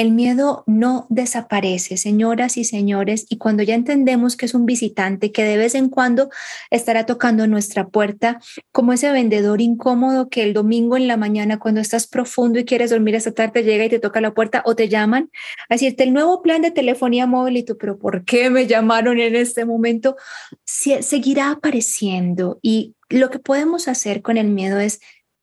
[0.00, 5.30] El miedo no desaparece, señoras y señores, y cuando ya entendemos que es un visitante
[5.30, 6.30] que de vez en cuando
[6.70, 8.40] estará tocando nuestra puerta,
[8.72, 12.88] como ese vendedor incómodo que el domingo en la mañana, cuando estás profundo y quieres
[12.88, 15.30] dormir esta tarde, llega y te toca la puerta o te llaman
[15.68, 19.20] a decirte el nuevo plan de telefonía móvil y tú, pero ¿por qué me llamaron
[19.20, 20.16] en este momento?
[20.64, 25.00] seguirá apareciendo y lo que podemos hacer con el miedo es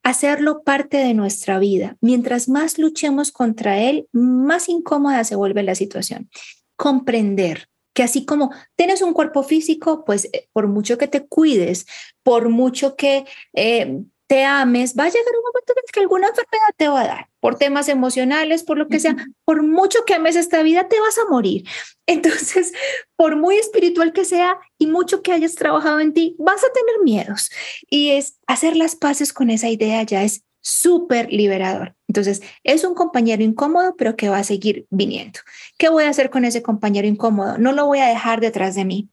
[0.08, 1.98] hacerlo parte de nuestra vida.
[2.00, 6.30] Mientras más luchemos contra él, más incómoda se vuelve la situación.
[6.78, 11.86] Comprender que así como tienes un cuerpo físico, pues eh, por mucho que te cuides,
[12.24, 16.28] por mucho que eh, te ames, va a llegar un momento en el que alguna
[16.28, 20.14] enfermedad te va a dar, por temas emocionales, por lo que sea, por mucho que
[20.14, 21.64] ames esta vida, te vas a morir.
[22.06, 22.74] Entonces,
[23.16, 27.02] por muy espiritual que sea y mucho que hayas trabajado en ti, vas a tener
[27.04, 27.50] miedos.
[27.90, 31.96] Y es hacer las paces con esa idea ya es súper liberador.
[32.10, 35.40] Entonces, es un compañero incómodo, pero que va a seguir viniendo.
[35.78, 37.58] ¿Qué voy a hacer con ese compañero incómodo?
[37.58, 39.10] No lo voy a dejar detrás de mí.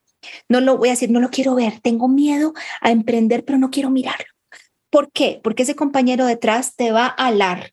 [0.48, 1.80] No lo voy a decir, no lo quiero ver.
[1.80, 4.33] Tengo miedo a emprender, pero no quiero mirarlo.
[4.94, 5.40] ¿Por qué?
[5.42, 7.72] Porque ese compañero detrás te va a alar,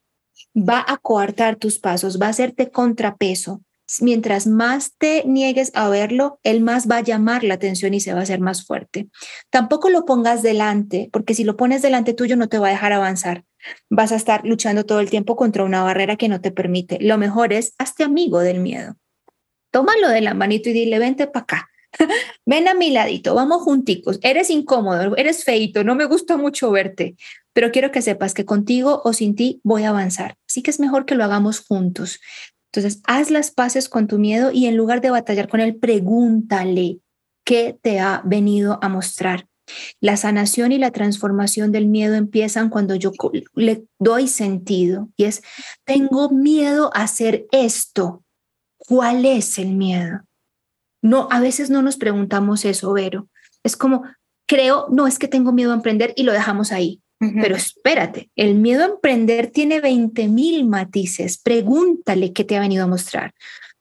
[0.58, 3.62] va a coartar tus pasos, va a hacerte contrapeso.
[4.00, 8.14] Mientras más te niegues a verlo, él más va a llamar la atención y se
[8.14, 9.08] va a hacer más fuerte.
[9.52, 12.92] Tampoco lo pongas delante, porque si lo pones delante tuyo no te va a dejar
[12.92, 13.44] avanzar.
[13.88, 16.98] Vas a estar luchando todo el tiempo contra una barrera que no te permite.
[17.02, 18.96] Lo mejor es, hazte amigo del miedo.
[19.70, 21.71] Tómalo de la manito y dile, vente para acá
[22.46, 24.20] Ven a mi ladito, vamos junticos.
[24.22, 27.16] Eres incómodo, eres feito, no me gusta mucho verte,
[27.54, 30.36] pero quiero que sepas que contigo o sin ti voy a avanzar.
[30.48, 32.20] Así que es mejor que lo hagamos juntos.
[32.74, 37.00] Entonces, haz las paces con tu miedo y en lugar de batallar con él, pregúntale
[37.44, 39.48] qué te ha venido a mostrar.
[40.00, 43.12] La sanación y la transformación del miedo empiezan cuando yo
[43.56, 45.42] le doy sentido y es,
[45.86, 48.24] tengo miedo a hacer esto.
[48.78, 50.22] ¿Cuál es el miedo?
[51.02, 53.28] No, a veces no nos preguntamos eso, Vero.
[53.64, 54.04] Es como,
[54.48, 57.02] creo, no es que tengo miedo a emprender y lo dejamos ahí.
[57.20, 61.38] Pero espérate, el miedo a emprender tiene 20 mil matices.
[61.38, 63.36] Pregúntale qué te ha venido a mostrar.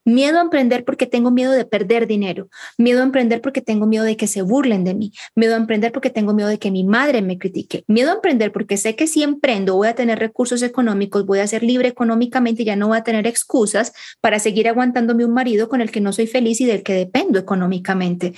[0.05, 2.49] Miedo a emprender porque tengo miedo de perder dinero.
[2.79, 5.13] Miedo a emprender porque tengo miedo de que se burlen de mí.
[5.35, 7.85] Miedo a emprender porque tengo miedo de que mi madre me critique.
[7.87, 11.47] Miedo a emprender porque sé que si emprendo voy a tener recursos económicos, voy a
[11.47, 15.69] ser libre económicamente y ya no voy a tener excusas para seguir aguantándome un marido
[15.69, 18.35] con el que no soy feliz y del que dependo económicamente.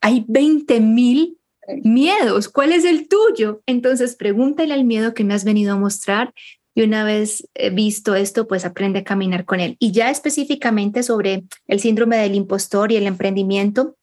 [0.00, 1.38] Hay 20 mil
[1.82, 2.48] miedos.
[2.48, 3.62] ¿Cuál es el tuyo?
[3.66, 6.32] Entonces pregúntale al miedo que me has venido a mostrar
[6.74, 9.76] y una vez eh, visto esto, pues aprende a caminar con él.
[9.78, 13.96] Y ya específicamente sobre el síndrome del impostor y el emprendimiento,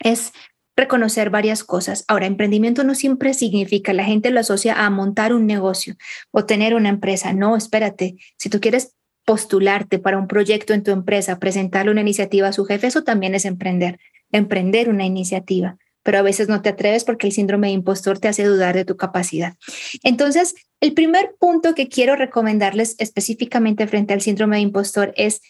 [0.00, 0.32] es
[0.76, 2.04] reconocer varias cosas.
[2.06, 5.96] Ahora, emprendimiento no siempre significa, la gente lo asocia a montar un negocio
[6.30, 7.32] o tener una empresa.
[7.32, 12.48] No, espérate, si tú quieres postularte para un proyecto en tu empresa, presentarle una iniciativa
[12.48, 13.98] a su jefe, eso también es emprender,
[14.30, 15.76] emprender una iniciativa
[16.08, 18.86] pero a veces no te atreves porque el síndrome de impostor te hace dudar de
[18.86, 19.58] tu capacidad.
[20.02, 25.42] Entonces, el primer punto que quiero recomendarles específicamente frente al síndrome de impostor es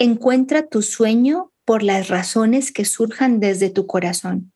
[0.00, 4.52] encuentra tu sueño por las razones que surjan desde tu corazón.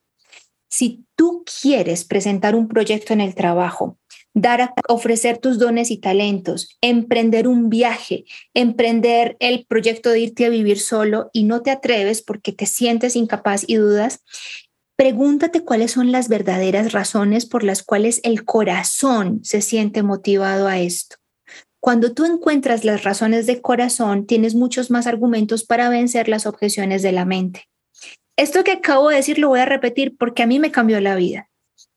[0.69, 3.97] Si tú quieres presentar un proyecto en el trabajo,
[4.35, 10.47] dar a ofrecer tus dones y talentos, emprender un viaje, emprender el proyecto de irte
[10.47, 14.25] a vivir solo y no te atreves porque te sientes incapaz y dudas,
[14.97, 20.79] Pregúntate cuáles son las verdaderas razones por las cuales el corazón se siente motivado a
[20.79, 21.17] esto.
[21.81, 27.03] Cuando tú encuentras las razones de corazón, tienes muchos más argumentos para vencer las objeciones
[27.03, 27.69] de la mente.
[28.37, 31.17] Esto que acabo de decir lo voy a repetir porque a mí me cambió la
[31.17, 31.51] vida.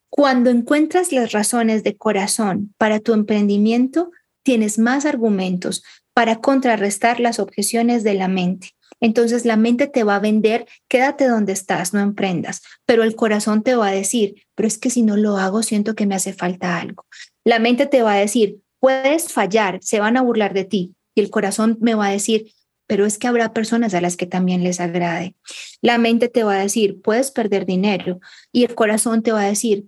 [0.10, 4.12] Cuando encuentras las razones de corazón para tu emprendimiento,
[4.44, 5.84] tienes más argumentos
[6.14, 8.72] para contrarrestar las objeciones de la mente.
[9.00, 13.64] Entonces la mente te va a vender, quédate donde estás, no emprendas, pero el corazón
[13.64, 16.34] te va a decir, pero es que si no lo hago, siento que me hace
[16.34, 17.06] falta algo.
[17.44, 20.96] La mente te va a decir, puedes fallar, se van a burlar de ti.
[21.16, 22.52] Y el corazón me va a decir,
[22.88, 25.36] pero es que habrá personas a las que también les agrade.
[25.82, 28.20] La mente te va a decir, puedes perder dinero.
[28.52, 29.88] Y el corazón te va a decir,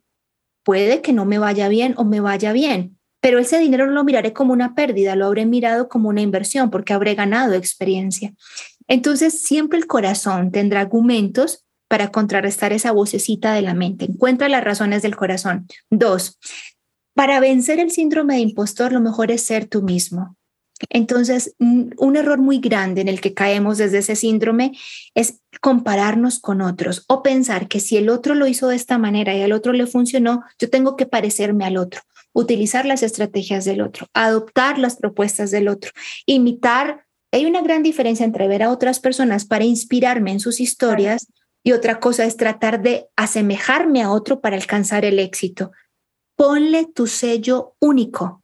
[0.63, 4.03] puede que no me vaya bien o me vaya bien, pero ese dinero no lo
[4.03, 8.33] miraré como una pérdida, lo habré mirado como una inversión porque habré ganado experiencia.
[8.89, 14.05] Entonces, siempre el corazón tendrá argumentos para contrarrestar esa vocecita de la mente.
[14.05, 15.67] Encuentra las razones del corazón.
[15.89, 16.37] Dos,
[17.13, 20.35] para vencer el síndrome de impostor, lo mejor es ser tú mismo.
[20.89, 24.71] Entonces, un error muy grande en el que caemos desde ese síndrome
[25.13, 29.35] es compararnos con otros o pensar que si el otro lo hizo de esta manera
[29.35, 32.01] y al otro le funcionó, yo tengo que parecerme al otro,
[32.31, 35.91] utilizar las estrategias del otro, adoptar las propuestas del otro,
[36.25, 41.27] imitar hay una gran diferencia entre ver a otras personas para inspirarme en sus historias
[41.63, 45.71] y otra cosa es tratar de asemejarme a otro para alcanzar el éxito.
[46.35, 48.43] Ponle tu sello único.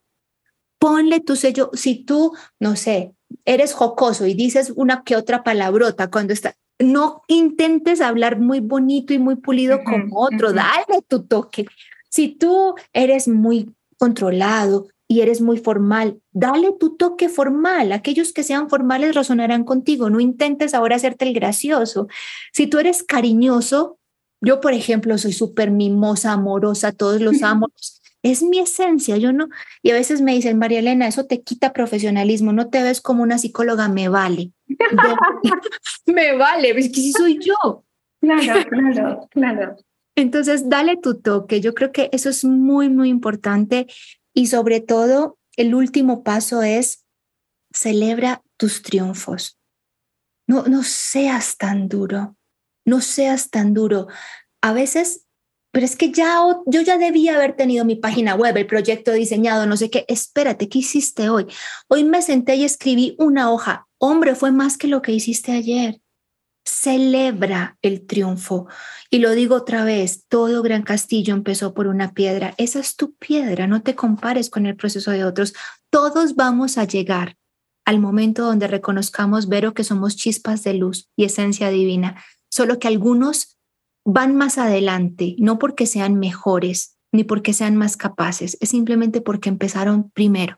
[0.78, 1.70] Ponle tu sello.
[1.72, 3.14] Si tú, no sé,
[3.44, 9.14] eres jocoso y dices una que otra palabrota cuando está, no intentes hablar muy bonito
[9.14, 11.66] y muy pulido como otro, dale tu toque.
[12.10, 16.20] Si tú eres muy controlado, y eres muy formal.
[16.32, 17.92] Dale tu toque formal.
[17.92, 20.10] Aquellos que sean formales razonarán contigo.
[20.10, 22.08] No intentes ahora hacerte el gracioso.
[22.52, 23.98] Si tú eres cariñoso,
[24.40, 27.68] yo, por ejemplo, soy súper mimosa, amorosa, todos los amo.
[28.22, 29.48] Es mi esencia, yo no.
[29.82, 33.22] Y a veces me dicen, María Elena, eso te quita profesionalismo, no te ves como
[33.22, 34.50] una psicóloga, me vale.
[36.06, 37.84] me vale, es que sí soy yo.
[38.20, 39.76] Claro, claro, claro.
[40.16, 41.60] Entonces, dale tu toque.
[41.60, 43.86] Yo creo que eso es muy, muy importante.
[44.36, 47.06] Y sobre todo, el último paso es
[47.72, 49.58] celebra tus triunfos.
[50.46, 52.36] No, no seas tan duro.
[52.84, 54.08] No seas tan duro.
[54.60, 55.26] A veces,
[55.72, 59.66] pero es que ya yo ya debía haber tenido mi página web, el proyecto diseñado,
[59.66, 60.04] no sé qué.
[60.06, 61.46] Espérate, ¿qué hiciste hoy?
[61.88, 63.88] Hoy me senté y escribí una hoja.
[63.96, 66.02] Hombre, fue más que lo que hiciste ayer
[66.66, 68.66] celebra el triunfo.
[69.08, 72.54] Y lo digo otra vez, todo gran castillo empezó por una piedra.
[72.58, 75.54] Esa es tu piedra, no te compares con el proceso de otros.
[75.90, 77.36] Todos vamos a llegar
[77.84, 82.88] al momento donde reconozcamos, Vero, que somos chispas de luz y esencia divina, solo que
[82.88, 83.58] algunos
[84.04, 89.48] van más adelante, no porque sean mejores ni porque sean más capaces, es simplemente porque
[89.48, 90.56] empezaron primero.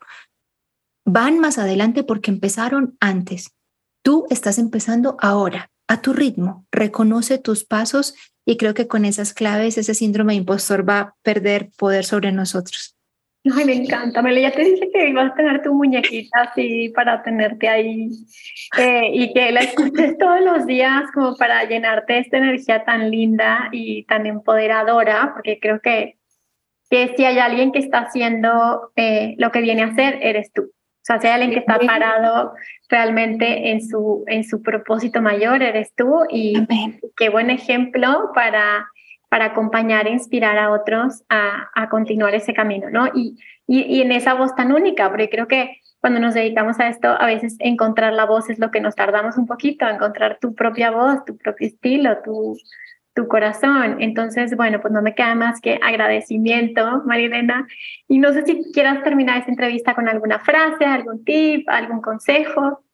[1.05, 3.55] Van más adelante porque empezaron antes.
[4.03, 8.15] Tú estás empezando ahora a tu ritmo, reconoce tus pasos
[8.45, 12.31] y creo que con esas claves ese síndrome de impostor va a perder poder sobre
[12.31, 12.95] nosotros.
[13.57, 17.23] Ay, me encanta, Mele, ya te dije que ibas a tener tu muñequita así para
[17.23, 18.11] tenerte ahí
[18.77, 23.69] eh, y que la escuches todos los días como para llenarte esta energía tan linda
[23.73, 26.19] y tan empoderadora, porque creo que,
[26.91, 30.73] que si hay alguien que está haciendo eh, lo que viene a hacer, eres tú.
[31.09, 32.53] Sea, si hay alguien que está parado
[32.91, 36.27] realmente en su, en su propósito mayor, eres tú.
[36.29, 36.67] Y
[37.17, 38.87] qué buen ejemplo para,
[39.31, 43.07] para acompañar e inspirar a otros a, a continuar ese camino, ¿no?
[43.15, 46.89] Y, y, y, en esa voz tan única, porque creo que cuando nos dedicamos a
[46.89, 50.55] esto, a veces encontrar la voz es lo que nos tardamos un poquito, encontrar tu
[50.55, 52.55] propia voz, tu propio estilo, tu,
[53.19, 53.97] tu corazón.
[53.99, 57.67] Entonces, bueno, pues no me queda más que agradecimiento, Marilena.
[58.07, 62.85] Y no sé si quieras terminar esta entrevista con alguna frase, algún tip, algún consejo.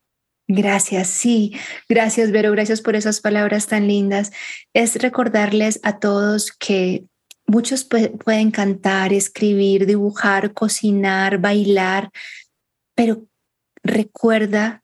[0.47, 1.59] Gracias, sí,
[1.89, 4.33] gracias Vero, gracias por esas palabras tan lindas.
[4.73, 7.05] Es recordarles a todos que
[7.47, 12.09] muchos pueden cantar, escribir, dibujar, cocinar, bailar,
[12.95, 13.27] pero
[13.83, 14.83] recuerda,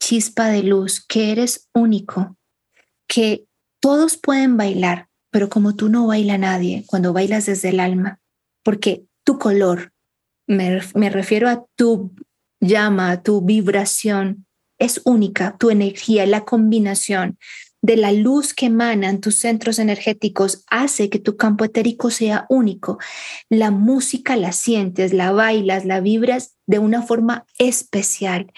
[0.00, 2.36] chispa de luz, que eres único,
[3.08, 3.47] que
[3.80, 8.20] todos pueden bailar, pero como tú no baila nadie cuando bailas desde el alma,
[8.64, 9.92] porque tu color,
[10.46, 12.14] me, me refiero a tu
[12.60, 14.46] llama, tu vibración,
[14.78, 17.38] es única, tu energía, la combinación
[17.80, 22.98] de la luz que emanan tus centros energéticos hace que tu campo etérico sea único.
[23.48, 28.52] La música la sientes, la bailas, la vibras de una forma especial.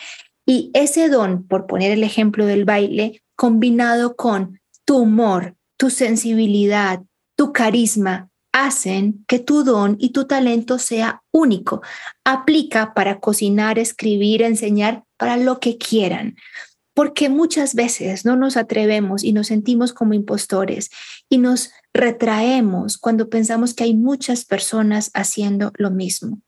[0.46, 4.59] Y ese don, por poner el ejemplo del baile, combinado con
[4.90, 7.00] tu humor, tu sensibilidad,
[7.36, 11.80] tu carisma hacen que tu don y tu talento sea único.
[12.24, 16.34] Aplica para cocinar, escribir, enseñar, para lo que quieran.
[16.92, 20.90] Porque muchas veces no nos atrevemos y nos sentimos como impostores
[21.28, 26.42] y nos retraemos cuando pensamos que hay muchas personas haciendo lo mismo.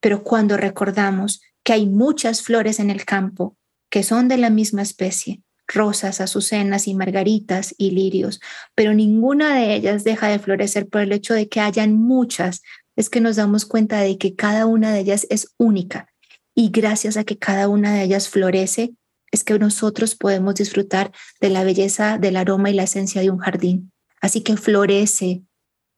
[0.00, 3.56] Pero cuando recordamos que hay muchas flores en el campo
[3.90, 5.42] que son de la misma especie,
[5.74, 8.40] rosas, azucenas y margaritas y lirios,
[8.74, 12.62] pero ninguna de ellas deja de florecer por el hecho de que hayan muchas.
[12.96, 16.12] Es que nos damos cuenta de que cada una de ellas es única
[16.54, 18.94] y gracias a que cada una de ellas florece,
[19.30, 21.10] es que nosotros podemos disfrutar
[21.40, 23.92] de la belleza, del aroma y la esencia de un jardín.
[24.20, 25.42] Así que florece,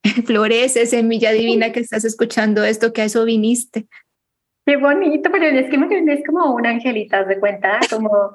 [0.24, 3.86] florece, semilla divina que estás escuchando esto, que a eso viniste.
[4.66, 7.80] Qué bonito, pero es que me es como una angelita, de cuenta?
[7.90, 8.34] Como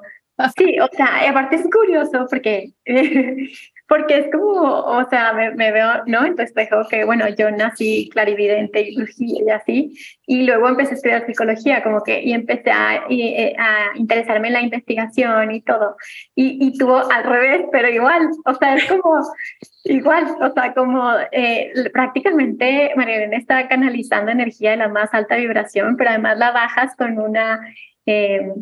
[0.56, 2.72] Sí, o sea, aparte es curioso porque,
[3.88, 6.24] porque es como, o sea, me, veo, ¿no?
[6.24, 11.26] En tu espejo que, bueno, yo nací clarividente y así, y luego empecé a estudiar
[11.26, 15.96] psicología, como que, y empecé a, eh, a interesarme en la investigación y todo.
[16.34, 19.20] Y, y tuvo al revés, pero igual, o sea, es como,
[19.84, 25.96] igual, o sea, como eh, prácticamente María está canalizando energía de la más alta vibración,
[25.96, 27.60] pero además la bajas con una...
[28.06, 28.52] Eh,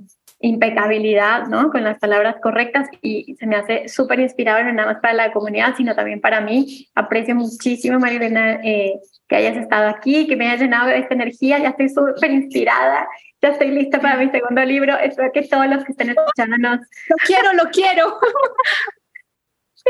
[0.41, 1.71] impecabilidad, ¿no?
[1.71, 5.33] Con las palabras correctas y se me hace súper inspirador, no nada más para la
[5.33, 6.87] comunidad, sino también para mí.
[6.95, 8.95] Aprecio muchísimo, Marilena, eh,
[9.29, 11.59] que hayas estado aquí, que me hayas llenado de esta energía.
[11.59, 13.09] Ya estoy súper inspirada,
[13.43, 14.97] ya estoy lista para mi segundo libro.
[14.99, 16.79] Espero que todos los que estén escuchándonos...
[16.79, 18.19] Lo quiero, lo quiero.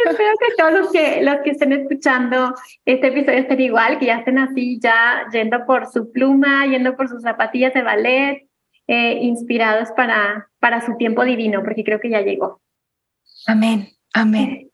[0.05, 4.18] Espero que todos los que, los que estén escuchando este episodio estén igual, que ya
[4.18, 8.47] estén así, ya yendo por su pluma, yendo por sus zapatillas de ballet,
[8.89, 12.61] eh, inspirados para, para su tiempo divino, porque creo que ya llegó.
[13.47, 14.64] Amén, amén.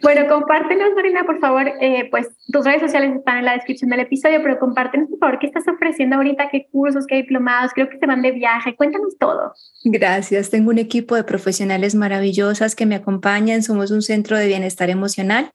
[0.00, 4.00] Bueno, compártenos, Marina, por favor, eh, pues tus redes sociales están en la descripción del
[4.00, 7.98] episodio, pero compártenos, por favor, qué estás ofreciendo ahorita, qué cursos, qué diplomados, creo que
[7.98, 9.54] se van de viaje, cuéntanos todo.
[9.84, 14.88] Gracias, tengo un equipo de profesionales maravillosas que me acompañan, somos un centro de bienestar
[14.88, 15.50] emocional.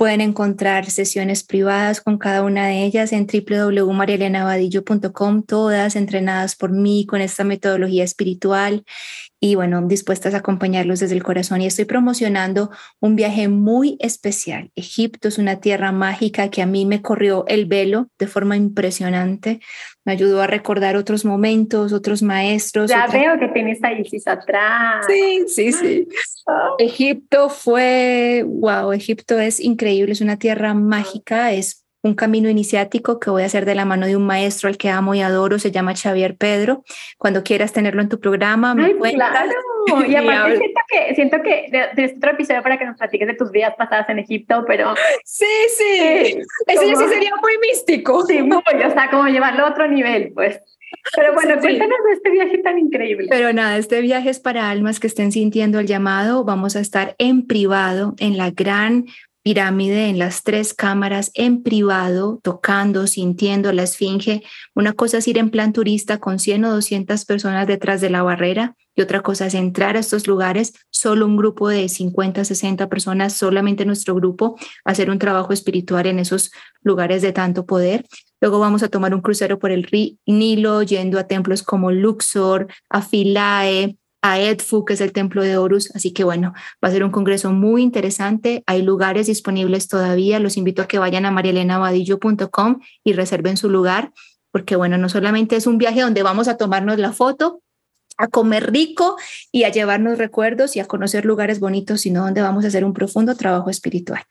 [0.00, 7.04] Pueden encontrar sesiones privadas con cada una de ellas en www.marialenavadillo.com, todas entrenadas por mí
[7.04, 8.86] con esta metodología espiritual
[9.42, 11.62] y bueno, dispuestas a acompañarlos desde el corazón.
[11.62, 12.70] Y estoy promocionando
[13.00, 14.70] un viaje muy especial.
[14.76, 19.60] Egipto es una tierra mágica que a mí me corrió el velo de forma impresionante.
[20.04, 22.90] Me ayudó a recordar otros momentos, otros maestros.
[22.90, 25.06] Ya veo que tienes ahí atrás.
[25.08, 26.08] Sí, sí, sí.
[26.46, 26.70] Ah.
[26.78, 33.30] Egipto fue, wow, Egipto es increíble, es una tierra mágica, es un camino iniciático que
[33.30, 35.70] voy a hacer de la mano de un maestro al que amo y adoro, se
[35.70, 36.82] llama Xavier Pedro.
[37.18, 39.50] Cuando quieras tenerlo en tu programa, me Claro.
[40.06, 43.34] Y aparte siento que, siento que de, este otro episodio para que nos platiques de
[43.34, 44.94] tus vidas pasadas en Egipto, pero...
[45.24, 45.46] Sí,
[45.76, 48.24] sí, eso sí sería muy místico.
[48.26, 50.60] Sí, muy, o sea, como llevarlo a otro nivel, pues.
[51.16, 53.28] Pero bueno, cuéntanos de este viaje tan increíble.
[53.30, 56.44] Pero nada, este viaje es para almas que estén sintiendo el llamado.
[56.44, 59.06] Vamos a estar en privado en la gran
[59.42, 64.42] pirámide en las tres cámaras en privado, tocando, sintiendo la esfinge.
[64.74, 68.22] Una cosa es ir en plan turista con 100 o 200 personas detrás de la
[68.22, 72.88] barrera y otra cosa es entrar a estos lugares, solo un grupo de 50, 60
[72.88, 76.50] personas, solamente nuestro grupo, hacer un trabajo espiritual en esos
[76.82, 78.04] lugares de tanto poder.
[78.40, 79.88] Luego vamos a tomar un crucero por el
[80.26, 85.56] Nilo, yendo a templos como Luxor, a Philae, a Edfu, que es el templo de
[85.56, 85.94] Horus.
[85.94, 86.52] Así que bueno,
[86.84, 88.62] va a ser un congreso muy interesante.
[88.66, 90.38] Hay lugares disponibles todavía.
[90.38, 94.12] Los invito a que vayan a marialenavadillo.com y reserven su lugar,
[94.50, 97.62] porque bueno, no solamente es un viaje donde vamos a tomarnos la foto,
[98.18, 99.16] a comer rico
[99.50, 102.92] y a llevarnos recuerdos y a conocer lugares bonitos, sino donde vamos a hacer un
[102.92, 104.22] profundo trabajo espiritual.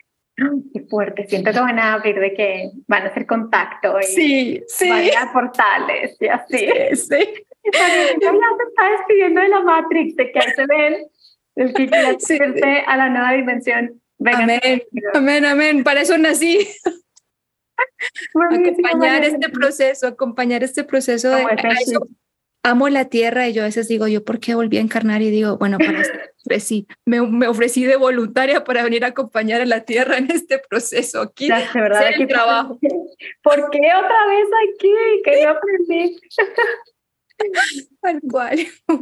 [0.73, 4.63] Qué fuerte, siento que van a abrir de que van a hacer contacto y sí,
[4.67, 4.89] sí.
[4.89, 6.57] van a portales y así.
[6.57, 7.45] Sí, sí.
[8.21, 11.07] Ya se está despidiendo de la Matrix, de que ahí se ven
[11.55, 14.01] el que quiere a la nueva dimensión.
[14.25, 14.81] amén,
[15.13, 15.83] amén, amén.
[15.83, 16.67] Para eso nací.
[18.33, 21.45] acompañar este proceso, acompañar este proceso de
[22.63, 25.29] amo la tierra y yo a veces digo, yo por qué volví a encarnar y
[25.29, 26.03] digo, bueno, para
[26.45, 30.59] ofrecí, me, me, ofrecí de voluntaria para venir a acompañar a la tierra en este
[30.69, 31.47] proceso aquí.
[31.47, 32.79] de verdad, el trabajo.
[33.43, 34.93] ¿Por qué otra vez aquí?
[35.23, 36.17] Que yo aprendí.
[38.01, 38.59] Tal cual.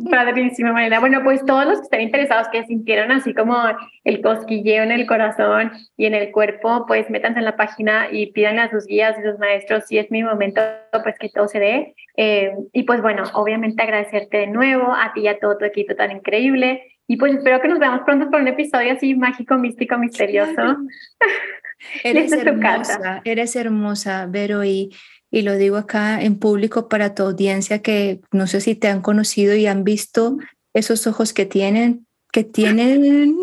[0.09, 0.99] Padrísimo, Marina.
[0.99, 3.55] Bueno, pues todos los que estén interesados, que sintieron así como
[4.03, 8.31] el cosquilleo en el corazón y en el cuerpo, pues métanse en la página y
[8.31, 10.61] pidan a sus guías y sus maestros si es mi momento,
[11.03, 11.95] pues que todo se dé.
[12.15, 15.95] Eh, y pues bueno, obviamente agradecerte de nuevo a ti y a todo tu equipo
[15.95, 16.97] tan increíble.
[17.07, 20.77] Y pues espero que nos veamos pronto por un episodio así mágico, místico, misterioso.
[22.03, 24.89] Eres hermosa, eres hermosa, Vero, y
[25.32, 29.01] y lo digo acá en público para tu audiencia que no sé si te han
[29.01, 30.38] conocido y han visto
[30.73, 33.36] esos ojos que tienen, que tienen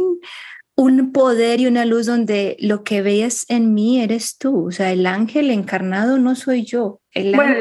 [0.77, 4.69] un poder y una luz donde lo que ves en mí eres tú.
[4.69, 7.01] O sea, el ángel encarnado no soy yo.
[7.13, 7.55] El bueno,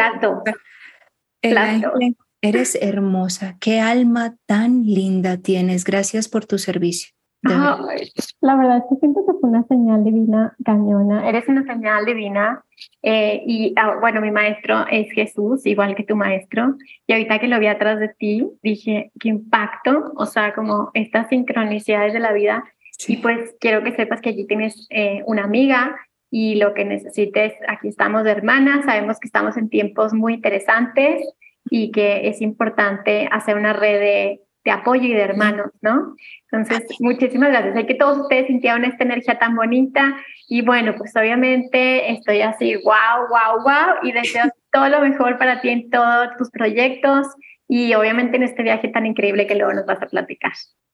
[1.41, 3.57] el ángel, eres hermosa.
[3.59, 5.83] Qué alma tan linda tienes.
[5.83, 7.13] Gracias por tu servicio
[7.43, 11.27] la verdad que siento que fue una señal divina cañona.
[11.27, 12.63] Eres una señal divina.
[13.05, 16.75] Eh, y ah, bueno, mi maestro es Jesús, igual que tu maestro.
[17.05, 21.27] Y ahorita que lo vi atrás de ti, dije, qué impacto, o sea, como estas
[21.27, 22.63] sincronicidades de la vida.
[23.07, 25.95] Y pues quiero que sepas que allí tienes eh, una amiga
[26.31, 31.21] y lo que necesites, aquí estamos de hermanas, sabemos que estamos en tiempos muy interesantes
[31.69, 36.15] y que es importante hacer una red de de apoyo y de hermanos, ¿no?
[36.51, 37.75] Entonces, muchísimas gracias.
[37.75, 40.15] Hay que todos ustedes sintieron esta energía tan bonita
[40.47, 45.61] y bueno, pues obviamente estoy así, wow, wow, wow y deseo todo lo mejor para
[45.61, 47.27] ti en todos tus proyectos
[47.67, 50.53] y obviamente en este viaje tan increíble que luego nos vas a platicar.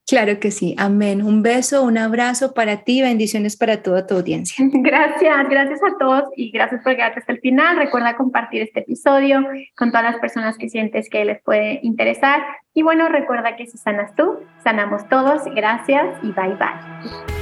[0.10, 1.22] Claro que sí, amén.
[1.22, 4.66] Un beso, un abrazo para ti, bendiciones para toda tu audiencia.
[4.74, 7.78] Gracias, gracias a todos y gracias por quedarte hasta el final.
[7.78, 9.46] Recuerda compartir este episodio
[9.78, 12.42] con todas las personas que sientes que les puede interesar.
[12.74, 15.44] Y bueno, recuerda que si sanas tú, sanamos todos.
[15.54, 17.39] Gracias y bye bye.